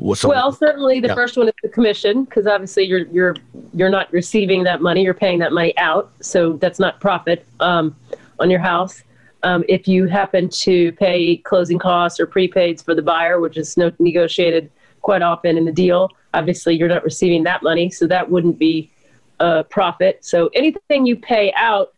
Well, 0.00 0.50
certainly 0.52 0.98
the 1.00 1.08
yeah. 1.08 1.14
first 1.14 1.36
one 1.36 1.48
is 1.48 1.54
the 1.62 1.68
commission 1.68 2.24
because 2.24 2.46
obviously 2.46 2.84
you're 2.84 3.06
you're 3.08 3.36
you're 3.74 3.90
not 3.90 4.10
receiving 4.12 4.64
that 4.64 4.80
money; 4.80 5.02
you're 5.02 5.14
paying 5.14 5.38
that 5.40 5.52
money 5.52 5.76
out, 5.76 6.10
so 6.20 6.54
that's 6.54 6.78
not 6.78 7.00
profit 7.00 7.46
um, 7.60 7.94
on 8.38 8.50
your 8.50 8.60
house. 8.60 9.02
Um, 9.42 9.64
if 9.68 9.86
you 9.86 10.06
happen 10.06 10.48
to 10.48 10.92
pay 10.92 11.36
closing 11.38 11.78
costs 11.78 12.18
or 12.18 12.26
prepaids 12.26 12.82
for 12.84 12.94
the 12.94 13.02
buyer, 13.02 13.40
which 13.40 13.56
is 13.56 13.76
no, 13.76 13.92
negotiated 13.98 14.70
quite 15.02 15.22
often 15.22 15.56
in 15.56 15.64
the 15.64 15.72
deal, 15.72 16.10
obviously 16.34 16.76
you're 16.76 16.88
not 16.88 17.04
receiving 17.04 17.42
that 17.44 17.62
money, 17.62 17.90
so 17.90 18.06
that 18.06 18.30
wouldn't 18.30 18.58
be 18.58 18.90
a 19.38 19.64
profit. 19.64 20.24
So 20.24 20.50
anything 20.54 21.06
you 21.06 21.16
pay 21.16 21.52
out, 21.56 21.92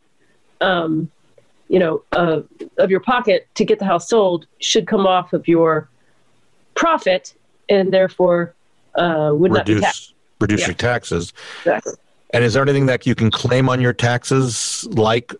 um, 0.60 1.10
you 1.68 1.78
know, 1.78 2.02
uh, 2.12 2.42
of 2.78 2.90
your 2.90 3.00
pocket 3.00 3.48
to 3.54 3.64
get 3.64 3.78
the 3.78 3.84
house 3.84 4.08
sold 4.08 4.46
should 4.58 4.86
come 4.86 5.06
off 5.06 5.32
of 5.32 5.46
your 5.46 5.88
profit 6.74 7.34
and 7.72 7.92
therefore 7.92 8.54
uh, 8.96 9.30
would 9.32 9.52
reduce, 9.52 9.80
not 9.80 10.12
Reduce 10.40 10.60
yeah. 10.60 10.66
your 10.68 10.74
taxes. 10.74 11.32
Exactly. 11.60 11.92
And 12.34 12.44
is 12.44 12.54
there 12.54 12.62
anything 12.62 12.86
that 12.86 13.06
you 13.06 13.14
can 13.14 13.30
claim 13.30 13.68
on 13.68 13.80
your 13.80 13.92
taxes, 13.92 14.86
like 14.90 15.34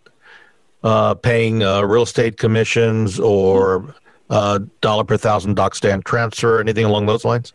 uh, 0.83 1.15
paying 1.15 1.63
uh, 1.63 1.81
real 1.81 2.03
estate 2.03 2.37
commissions 2.37 3.19
or 3.19 3.93
uh, 4.29 4.59
dollar 4.81 5.03
per 5.03 5.17
thousand 5.17 5.55
doc 5.55 5.75
stand 5.75 6.05
transfer, 6.05 6.59
anything 6.59 6.85
along 6.85 7.05
those 7.07 7.25
lines? 7.25 7.51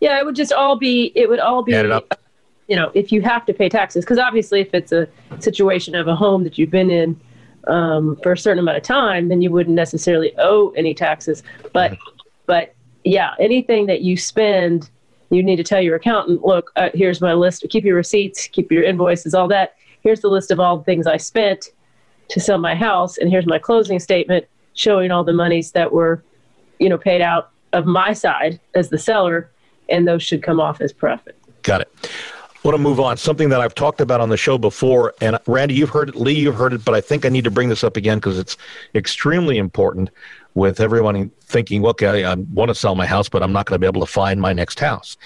Yeah, 0.00 0.18
it 0.18 0.24
would 0.24 0.36
just 0.36 0.52
all 0.52 0.76
be. 0.76 1.12
It 1.14 1.28
would 1.28 1.40
all 1.40 1.62
be. 1.62 1.74
Added 1.74 1.92
up. 1.92 2.18
you 2.68 2.76
know, 2.76 2.90
if 2.94 3.10
you 3.10 3.22
have 3.22 3.46
to 3.46 3.54
pay 3.54 3.68
taxes, 3.68 4.04
because 4.04 4.18
obviously, 4.18 4.60
if 4.60 4.74
it's 4.74 4.92
a 4.92 5.08
situation 5.40 5.94
of 5.94 6.06
a 6.08 6.14
home 6.14 6.44
that 6.44 6.58
you've 6.58 6.70
been 6.70 6.90
in 6.90 7.18
um, 7.68 8.16
for 8.22 8.32
a 8.32 8.38
certain 8.38 8.58
amount 8.58 8.76
of 8.76 8.82
time, 8.82 9.28
then 9.28 9.42
you 9.42 9.50
wouldn't 9.50 9.76
necessarily 9.76 10.32
owe 10.38 10.70
any 10.76 10.94
taxes. 10.94 11.42
But, 11.72 11.96
but 12.46 12.74
yeah, 13.04 13.34
anything 13.38 13.86
that 13.86 14.02
you 14.02 14.16
spend, 14.16 14.90
you 15.30 15.42
need 15.42 15.56
to 15.56 15.64
tell 15.64 15.80
your 15.80 15.96
accountant, 15.96 16.44
look, 16.44 16.72
uh, 16.76 16.90
here's 16.94 17.20
my 17.20 17.34
list. 17.34 17.64
Keep 17.70 17.84
your 17.84 17.96
receipts, 17.96 18.46
keep 18.48 18.70
your 18.70 18.82
invoices, 18.82 19.34
all 19.34 19.48
that. 19.48 19.74
Here's 20.02 20.20
the 20.20 20.28
list 20.28 20.50
of 20.50 20.60
all 20.60 20.78
the 20.78 20.84
things 20.84 21.06
I 21.06 21.16
spent 21.16 21.70
to 22.28 22.40
sell 22.40 22.58
my 22.58 22.74
house, 22.74 23.18
and 23.18 23.30
here's 23.30 23.46
my 23.46 23.58
closing 23.58 23.98
statement 23.98 24.46
showing 24.74 25.10
all 25.10 25.24
the 25.24 25.32
monies 25.32 25.72
that 25.72 25.92
were, 25.92 26.22
you 26.78 26.88
know, 26.88 26.98
paid 26.98 27.20
out 27.20 27.50
of 27.72 27.86
my 27.86 28.12
side 28.12 28.60
as 28.74 28.88
the 28.88 28.98
seller, 28.98 29.50
and 29.88 30.06
those 30.06 30.22
should 30.22 30.42
come 30.42 30.60
off 30.60 30.80
as 30.80 30.92
profit. 30.92 31.36
Got 31.62 31.82
it. 31.82 31.88
I 32.04 32.68
want 32.68 32.76
to 32.76 32.82
move 32.82 33.00
on. 33.00 33.16
Something 33.16 33.48
that 33.48 33.60
I've 33.60 33.74
talked 33.74 34.00
about 34.00 34.20
on 34.20 34.28
the 34.28 34.36
show 34.36 34.56
before, 34.56 35.14
and 35.20 35.36
Randy, 35.46 35.74
you've 35.74 35.90
heard 35.90 36.10
it, 36.10 36.14
Lee, 36.14 36.34
you've 36.34 36.54
heard 36.54 36.72
it, 36.72 36.84
but 36.84 36.94
I 36.94 37.00
think 37.00 37.24
I 37.26 37.28
need 37.28 37.44
to 37.44 37.50
bring 37.50 37.68
this 37.68 37.82
up 37.82 37.96
again 37.96 38.18
because 38.18 38.38
it's 38.38 38.56
extremely 38.94 39.58
important 39.58 40.10
with 40.54 40.80
everyone 40.80 41.30
thinking, 41.42 41.84
okay, 41.86 42.24
I 42.24 42.34
want 42.34 42.68
to 42.68 42.74
sell 42.74 42.94
my 42.94 43.06
house, 43.06 43.28
but 43.28 43.42
I'm 43.42 43.52
not 43.52 43.66
going 43.66 43.74
to 43.74 43.78
be 43.78 43.86
able 43.86 44.04
to 44.04 44.12
find 44.12 44.40
my 44.40 44.52
next 44.52 44.80
house. 44.80 45.16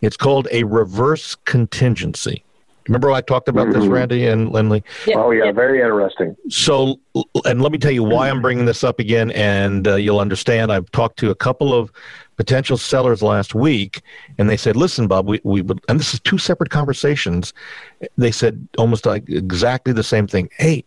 It's 0.00 0.16
called 0.16 0.48
a 0.50 0.64
reverse 0.64 1.34
contingency. 1.34 2.44
Remember 2.88 3.10
I 3.12 3.22
talked 3.22 3.48
about 3.48 3.68
mm-hmm. 3.68 3.80
this, 3.80 3.88
Randy 3.88 4.26
and 4.26 4.50
Lindley? 4.50 4.84
Yeah. 5.06 5.16
Oh, 5.16 5.30
yeah, 5.30 5.50
very 5.52 5.80
interesting. 5.80 6.36
So, 6.50 7.00
and 7.46 7.62
let 7.62 7.72
me 7.72 7.78
tell 7.78 7.90
you 7.90 8.02
why 8.02 8.28
I'm 8.28 8.42
bringing 8.42 8.66
this 8.66 8.84
up 8.84 8.98
again, 8.98 9.30
and 9.30 9.88
uh, 9.88 9.94
you'll 9.94 10.20
understand. 10.20 10.70
I've 10.70 10.90
talked 10.90 11.18
to 11.20 11.30
a 11.30 11.34
couple 11.34 11.72
of 11.72 11.90
potential 12.36 12.76
sellers 12.76 13.22
last 13.22 13.54
week, 13.54 14.02
and 14.36 14.50
they 14.50 14.58
said, 14.58 14.76
"Listen, 14.76 15.06
Bob, 15.06 15.26
we 15.26 15.40
we 15.44 15.62
would," 15.62 15.80
and 15.88 15.98
this 15.98 16.12
is 16.12 16.20
two 16.20 16.36
separate 16.36 16.68
conversations. 16.68 17.54
They 18.18 18.30
said 18.30 18.68
almost 18.76 19.06
like 19.06 19.30
exactly 19.30 19.94
the 19.94 20.02
same 20.02 20.26
thing. 20.26 20.50
Hey, 20.58 20.84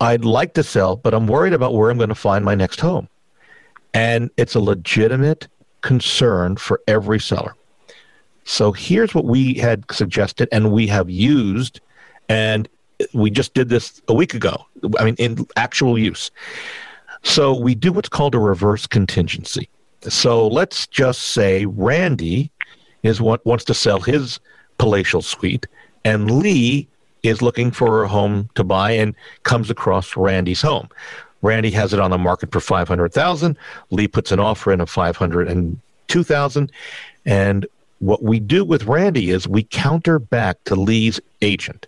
I'd 0.00 0.24
like 0.24 0.54
to 0.54 0.62
sell, 0.62 0.96
but 0.96 1.12
I'm 1.12 1.26
worried 1.26 1.52
about 1.52 1.74
where 1.74 1.90
I'm 1.90 1.98
going 1.98 2.08
to 2.08 2.14
find 2.14 2.42
my 2.42 2.54
next 2.54 2.80
home, 2.80 3.08
and 3.94 4.30
it's 4.36 4.54
a 4.54 4.60
legitimate 4.60 5.48
concern 5.80 6.56
for 6.56 6.80
every 6.86 7.20
seller. 7.20 7.54
So 8.44 8.72
here's 8.72 9.14
what 9.14 9.24
we 9.24 9.54
had 9.54 9.90
suggested 9.90 10.48
and 10.52 10.70
we 10.72 10.86
have 10.88 11.08
used, 11.08 11.80
and 12.28 12.68
we 13.12 13.30
just 13.30 13.54
did 13.54 13.68
this 13.70 14.02
a 14.08 14.14
week 14.14 14.34
ago. 14.34 14.66
I 14.98 15.04
mean, 15.04 15.14
in 15.18 15.46
actual 15.56 15.98
use. 15.98 16.30
So 17.22 17.58
we 17.58 17.74
do 17.74 17.92
what's 17.92 18.08
called 18.08 18.34
a 18.34 18.38
reverse 18.38 18.86
contingency. 18.86 19.70
So 20.02 20.46
let's 20.46 20.86
just 20.86 21.22
say 21.22 21.64
Randy 21.64 22.50
is 23.02 23.22
what 23.22 23.44
wants 23.46 23.64
to 23.64 23.74
sell 23.74 24.00
his 24.00 24.40
palatial 24.78 25.22
suite, 25.22 25.66
and 26.04 26.30
Lee 26.30 26.88
is 27.22 27.40
looking 27.40 27.70
for 27.70 28.04
a 28.04 28.08
home 28.08 28.50
to 28.54 28.62
buy 28.62 28.90
and 28.90 29.14
comes 29.44 29.70
across 29.70 30.16
Randy's 30.16 30.60
home. 30.60 30.88
Randy 31.44 31.70
has 31.72 31.92
it 31.92 32.00
on 32.00 32.10
the 32.10 32.18
market 32.18 32.50
for 32.50 32.60
500,000. 32.60 33.58
Lee 33.90 34.08
puts 34.08 34.32
an 34.32 34.40
offer 34.40 34.72
in 34.72 34.80
of 34.80 34.88
502,000 34.88 36.72
and 37.26 37.66
what 38.00 38.22
we 38.22 38.40
do 38.40 38.64
with 38.64 38.84
Randy 38.84 39.30
is 39.30 39.46
we 39.46 39.62
counter 39.62 40.18
back 40.18 40.62
to 40.64 40.74
Lee's 40.74 41.20
agent. 41.42 41.86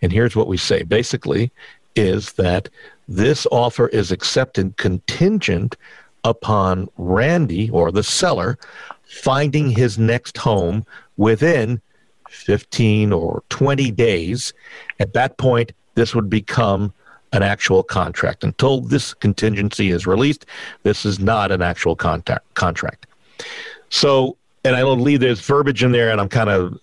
And 0.00 0.12
here's 0.12 0.36
what 0.36 0.46
we 0.48 0.56
say 0.56 0.82
basically 0.82 1.50
is 1.96 2.34
that 2.34 2.68
this 3.08 3.46
offer 3.50 3.88
is 3.88 4.12
accepted 4.12 4.76
contingent 4.76 5.76
upon 6.22 6.88
Randy 6.96 7.68
or 7.70 7.90
the 7.90 8.04
seller 8.04 8.58
finding 9.04 9.70
his 9.70 9.98
next 9.98 10.38
home 10.38 10.84
within 11.16 11.80
15 12.28 13.12
or 13.12 13.42
20 13.48 13.90
days. 13.90 14.52
At 15.00 15.14
that 15.14 15.36
point, 15.36 15.72
this 15.94 16.14
would 16.14 16.30
become 16.30 16.92
an 17.32 17.42
actual 17.42 17.82
contract. 17.82 18.44
Until 18.44 18.80
this 18.80 19.14
contingency 19.14 19.90
is 19.90 20.06
released, 20.06 20.46
this 20.82 21.04
is 21.04 21.18
not 21.18 21.52
an 21.52 21.62
actual 21.62 21.96
contact, 21.96 22.54
contract. 22.54 23.06
So 23.88 24.36
and 24.64 24.76
I 24.76 24.84
will 24.84 24.96
leave 24.96 25.20
there's 25.20 25.40
verbiage 25.40 25.82
in 25.82 25.92
there, 25.92 26.10
and 26.10 26.20
I'm 26.20 26.28
kind 26.28 26.50
of 26.50 26.78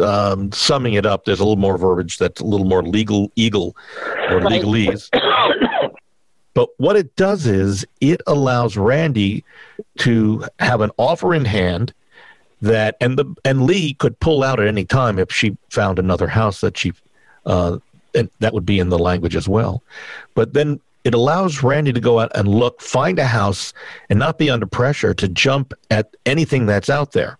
um, 0.00 0.52
summing 0.52 0.94
it 0.94 1.04
up. 1.04 1.24
There's 1.24 1.40
a 1.40 1.44
little 1.44 1.56
more 1.56 1.76
verbiage 1.76 2.18
that's 2.18 2.40
a 2.40 2.44
little 2.44 2.66
more 2.66 2.82
legal, 2.82 3.32
eagle, 3.36 3.76
or 4.28 4.40
legalese. 4.40 5.08
but 6.54 6.68
what 6.76 6.96
it 6.96 7.14
does 7.16 7.46
is 7.46 7.84
it 8.00 8.20
allows 8.26 8.76
Randy 8.76 9.44
to 9.98 10.44
have 10.60 10.80
an 10.80 10.90
offer 10.98 11.34
in 11.34 11.44
hand 11.44 11.92
that, 12.62 12.96
and 13.00 13.18
the 13.18 13.34
and 13.44 13.64
Lee 13.64 13.94
could 13.94 14.18
pull 14.20 14.44
out 14.44 14.60
at 14.60 14.68
any 14.68 14.84
time 14.84 15.18
if 15.18 15.32
she 15.32 15.56
found 15.70 15.98
another 15.98 16.28
house 16.28 16.60
that 16.60 16.78
she, 16.78 16.92
uh, 17.46 17.78
and 18.14 18.30
that 18.40 18.52
would 18.54 18.66
be 18.66 18.78
in 18.78 18.88
the 18.88 18.98
language 18.98 19.36
as 19.36 19.48
well. 19.48 19.82
But 20.34 20.54
then 20.54 20.80
it 21.04 21.14
allows 21.14 21.62
Randy 21.62 21.92
to 21.92 22.00
go 22.00 22.20
out 22.20 22.30
and 22.34 22.48
look, 22.48 22.80
find 22.80 23.18
a 23.18 23.26
house, 23.26 23.72
and 24.08 24.18
not 24.18 24.38
be 24.38 24.50
under 24.50 24.66
pressure 24.66 25.14
to 25.14 25.28
jump 25.28 25.72
at 25.90 26.14
anything 26.26 26.66
that's 26.66 26.90
out 26.90 27.12
there. 27.12 27.38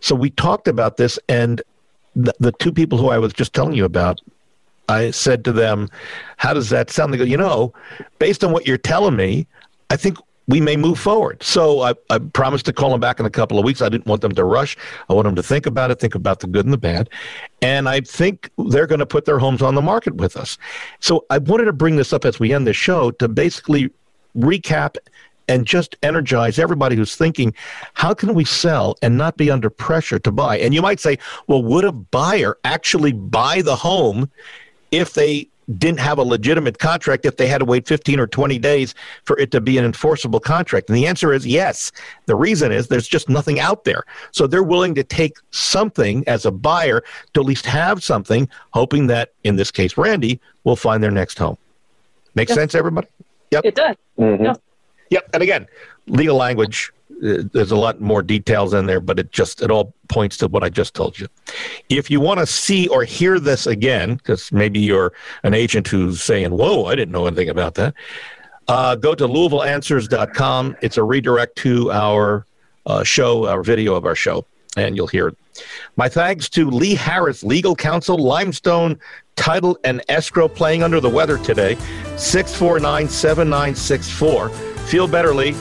So 0.00 0.14
we 0.14 0.30
talked 0.30 0.68
about 0.68 0.96
this, 0.96 1.18
and 1.28 1.62
the, 2.14 2.34
the 2.38 2.52
two 2.52 2.72
people 2.72 2.98
who 2.98 3.08
I 3.08 3.18
was 3.18 3.32
just 3.32 3.54
telling 3.54 3.74
you 3.74 3.84
about, 3.84 4.20
I 4.88 5.10
said 5.10 5.44
to 5.44 5.52
them, 5.52 5.88
How 6.36 6.54
does 6.54 6.70
that 6.70 6.90
sound? 6.90 7.12
They 7.12 7.18
go, 7.18 7.24
You 7.24 7.36
know, 7.36 7.72
based 8.18 8.44
on 8.44 8.52
what 8.52 8.66
you're 8.66 8.78
telling 8.78 9.16
me, 9.16 9.46
I 9.90 9.96
think 9.96 10.18
we 10.48 10.60
may 10.60 10.76
move 10.76 10.98
forward. 10.98 11.42
So 11.42 11.82
I, 11.82 11.94
I 12.10 12.18
promised 12.18 12.64
to 12.66 12.72
call 12.72 12.90
them 12.90 13.00
back 13.00 13.20
in 13.20 13.26
a 13.26 13.30
couple 13.30 13.58
of 13.58 13.64
weeks. 13.64 13.82
I 13.82 13.88
didn't 13.88 14.06
want 14.06 14.22
them 14.22 14.32
to 14.34 14.44
rush. 14.44 14.76
I 15.08 15.12
want 15.12 15.26
them 15.26 15.36
to 15.36 15.42
think 15.42 15.66
about 15.66 15.90
it, 15.90 16.00
think 16.00 16.14
about 16.14 16.40
the 16.40 16.46
good 16.46 16.64
and 16.64 16.72
the 16.72 16.78
bad. 16.78 17.10
And 17.62 17.88
I 17.88 18.00
think 18.00 18.50
they're 18.70 18.86
going 18.86 18.98
to 18.98 19.06
put 19.06 19.26
their 19.26 19.38
homes 19.38 19.62
on 19.62 19.74
the 19.74 19.82
market 19.82 20.16
with 20.16 20.36
us. 20.36 20.58
So 21.00 21.26
I 21.30 21.38
wanted 21.38 21.66
to 21.66 21.72
bring 21.72 21.96
this 21.96 22.12
up 22.12 22.24
as 22.24 22.40
we 22.40 22.52
end 22.52 22.66
the 22.66 22.72
show 22.72 23.10
to 23.12 23.28
basically 23.28 23.90
recap 24.36 24.96
and 25.48 25.66
just 25.66 25.96
energize 26.02 26.58
everybody 26.58 26.96
who's 26.96 27.16
thinking, 27.16 27.54
how 27.94 28.14
can 28.14 28.34
we 28.34 28.44
sell 28.44 28.96
and 29.02 29.16
not 29.16 29.36
be 29.36 29.50
under 29.50 29.70
pressure 29.70 30.18
to 30.18 30.32
buy? 30.32 30.58
And 30.58 30.74
you 30.74 30.82
might 30.82 31.00
say, 31.00 31.18
well, 31.46 31.62
would 31.62 31.84
a 31.84 31.92
buyer 31.92 32.58
actually 32.64 33.12
buy 33.12 33.62
the 33.62 33.76
home 33.76 34.30
if 34.90 35.14
they 35.14 35.48
didn't 35.76 36.00
have 36.00 36.18
a 36.18 36.22
legitimate 36.22 36.78
contract 36.78 37.26
if 37.26 37.36
they 37.36 37.46
had 37.46 37.58
to 37.58 37.64
wait 37.64 37.86
15 37.86 38.20
or 38.20 38.26
20 38.26 38.58
days 38.58 38.94
for 39.24 39.38
it 39.38 39.50
to 39.50 39.60
be 39.60 39.78
an 39.78 39.84
enforceable 39.84 40.40
contract? 40.40 40.88
And 40.88 40.96
the 40.96 41.06
answer 41.06 41.32
is 41.32 41.46
yes. 41.46 41.92
The 42.26 42.36
reason 42.36 42.72
is 42.72 42.88
there's 42.88 43.08
just 43.08 43.28
nothing 43.28 43.60
out 43.60 43.84
there. 43.84 44.04
So 44.30 44.46
they're 44.46 44.62
willing 44.62 44.94
to 44.94 45.04
take 45.04 45.36
something 45.50 46.24
as 46.26 46.46
a 46.46 46.50
buyer 46.50 47.02
to 47.34 47.40
at 47.40 47.46
least 47.46 47.66
have 47.66 48.02
something, 48.02 48.48
hoping 48.70 49.08
that, 49.08 49.32
in 49.44 49.56
this 49.56 49.70
case, 49.70 49.96
Randy 49.96 50.40
will 50.64 50.76
find 50.76 51.02
their 51.02 51.10
next 51.10 51.38
home. 51.38 51.58
Make 52.34 52.48
sense, 52.48 52.74
everybody? 52.74 53.08
Yep. 53.50 53.64
It 53.64 53.74
does. 53.74 53.96
Mm-hmm. 54.18 54.44
Yep. 54.44 54.62
yep. 55.10 55.30
And 55.34 55.42
again, 55.42 55.66
legal 56.06 56.36
language 56.36 56.92
there's 57.20 57.70
a 57.70 57.76
lot 57.76 58.00
more 58.00 58.22
details 58.22 58.74
in 58.74 58.86
there, 58.86 59.00
but 59.00 59.18
it 59.18 59.32
just 59.32 59.62
it 59.62 59.70
all 59.70 59.94
points 60.08 60.36
to 60.38 60.48
what 60.48 60.62
I 60.62 60.68
just 60.68 60.94
told 60.94 61.18
you. 61.18 61.28
If 61.88 62.10
you 62.10 62.20
want 62.20 62.40
to 62.40 62.46
see 62.46 62.88
or 62.88 63.04
hear 63.04 63.38
this 63.40 63.66
again, 63.66 64.16
because 64.16 64.52
maybe 64.52 64.78
you're 64.78 65.12
an 65.42 65.54
agent 65.54 65.88
who's 65.88 66.22
saying, 66.22 66.50
"Whoa, 66.50 66.84
I 66.84 66.94
didn't 66.94 67.12
know 67.12 67.26
anything 67.26 67.48
about 67.48 67.74
that," 67.74 67.94
uh, 68.68 68.94
go 68.94 69.14
to 69.14 69.26
LouisvilleAnswers.com. 69.26 70.76
It's 70.80 70.96
a 70.96 71.02
redirect 71.02 71.56
to 71.58 71.90
our 71.90 72.46
uh, 72.86 73.02
show, 73.02 73.46
our 73.48 73.62
video 73.62 73.94
of 73.94 74.04
our 74.04 74.14
show, 74.14 74.44
and 74.76 74.96
you'll 74.96 75.06
hear 75.08 75.28
it. 75.28 75.38
My 75.96 76.08
thanks 76.08 76.48
to 76.50 76.70
Lee 76.70 76.94
Harris, 76.94 77.42
legal 77.42 77.74
counsel, 77.74 78.16
Limestone 78.16 78.98
Title 79.34 79.78
and 79.84 80.02
Escrow, 80.08 80.48
playing 80.48 80.82
under 80.82 81.00
the 81.00 81.10
weather 81.10 81.38
today. 81.38 81.74
649 82.16 83.08
7964. 83.08 84.50
Feel 84.50 85.08
better, 85.08 85.34
Lee. 85.34 85.54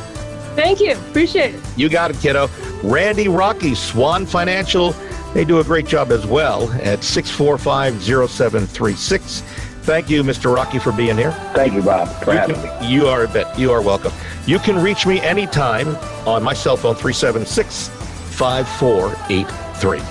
Thank 0.58 0.80
you. 0.80 0.94
Appreciate 0.94 1.54
it. 1.54 1.62
You 1.78 1.88
got 1.88 2.10
it, 2.10 2.18
kiddo. 2.18 2.50
Randy 2.84 3.28
Rocky, 3.28 3.76
Swan 3.76 4.26
Financial. 4.26 4.92
They 5.36 5.46
do 5.46 5.60
a 5.60 5.64
great 5.64 5.86
job 5.86 6.12
as 6.12 6.26
well 6.26 6.72
at 6.82 7.04
645 7.04 8.02
0736. 8.02 9.42
Thank 9.84 10.10
you, 10.10 10.24
Mr. 10.24 10.54
Rocky, 10.54 10.80
for 10.80 10.92
being 10.92 11.16
here. 11.16 11.32
Thank 11.54 11.74
you, 11.74 11.84
Bob, 11.84 12.10
for 12.24 12.34
you 12.34 12.40
having 12.40 12.56
can, 12.56 12.82
me. 12.82 12.92
You 12.92 13.06
are 13.06 13.26
a 13.26 13.28
bit. 13.28 13.46
You 13.56 13.72
are 13.72 13.84
welcome. 13.84 14.12
You 14.48 14.58
can 14.58 14.82
reach 14.82 15.06
me 15.06 15.22
anytime 15.22 15.96
on 16.26 16.42
my 16.42 16.56
cell 16.56 16.76
phone, 16.76 16.96
376 16.96 17.90
5483. 17.90 20.02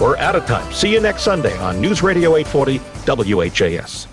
We're 0.00 0.16
out 0.18 0.36
of 0.36 0.46
time. 0.46 0.72
See 0.72 0.92
you 0.92 1.00
next 1.00 1.22
Sunday 1.22 1.58
on 1.58 1.80
News 1.80 2.04
Radio 2.04 2.36
840 2.36 2.78
WHAS. 3.34 4.06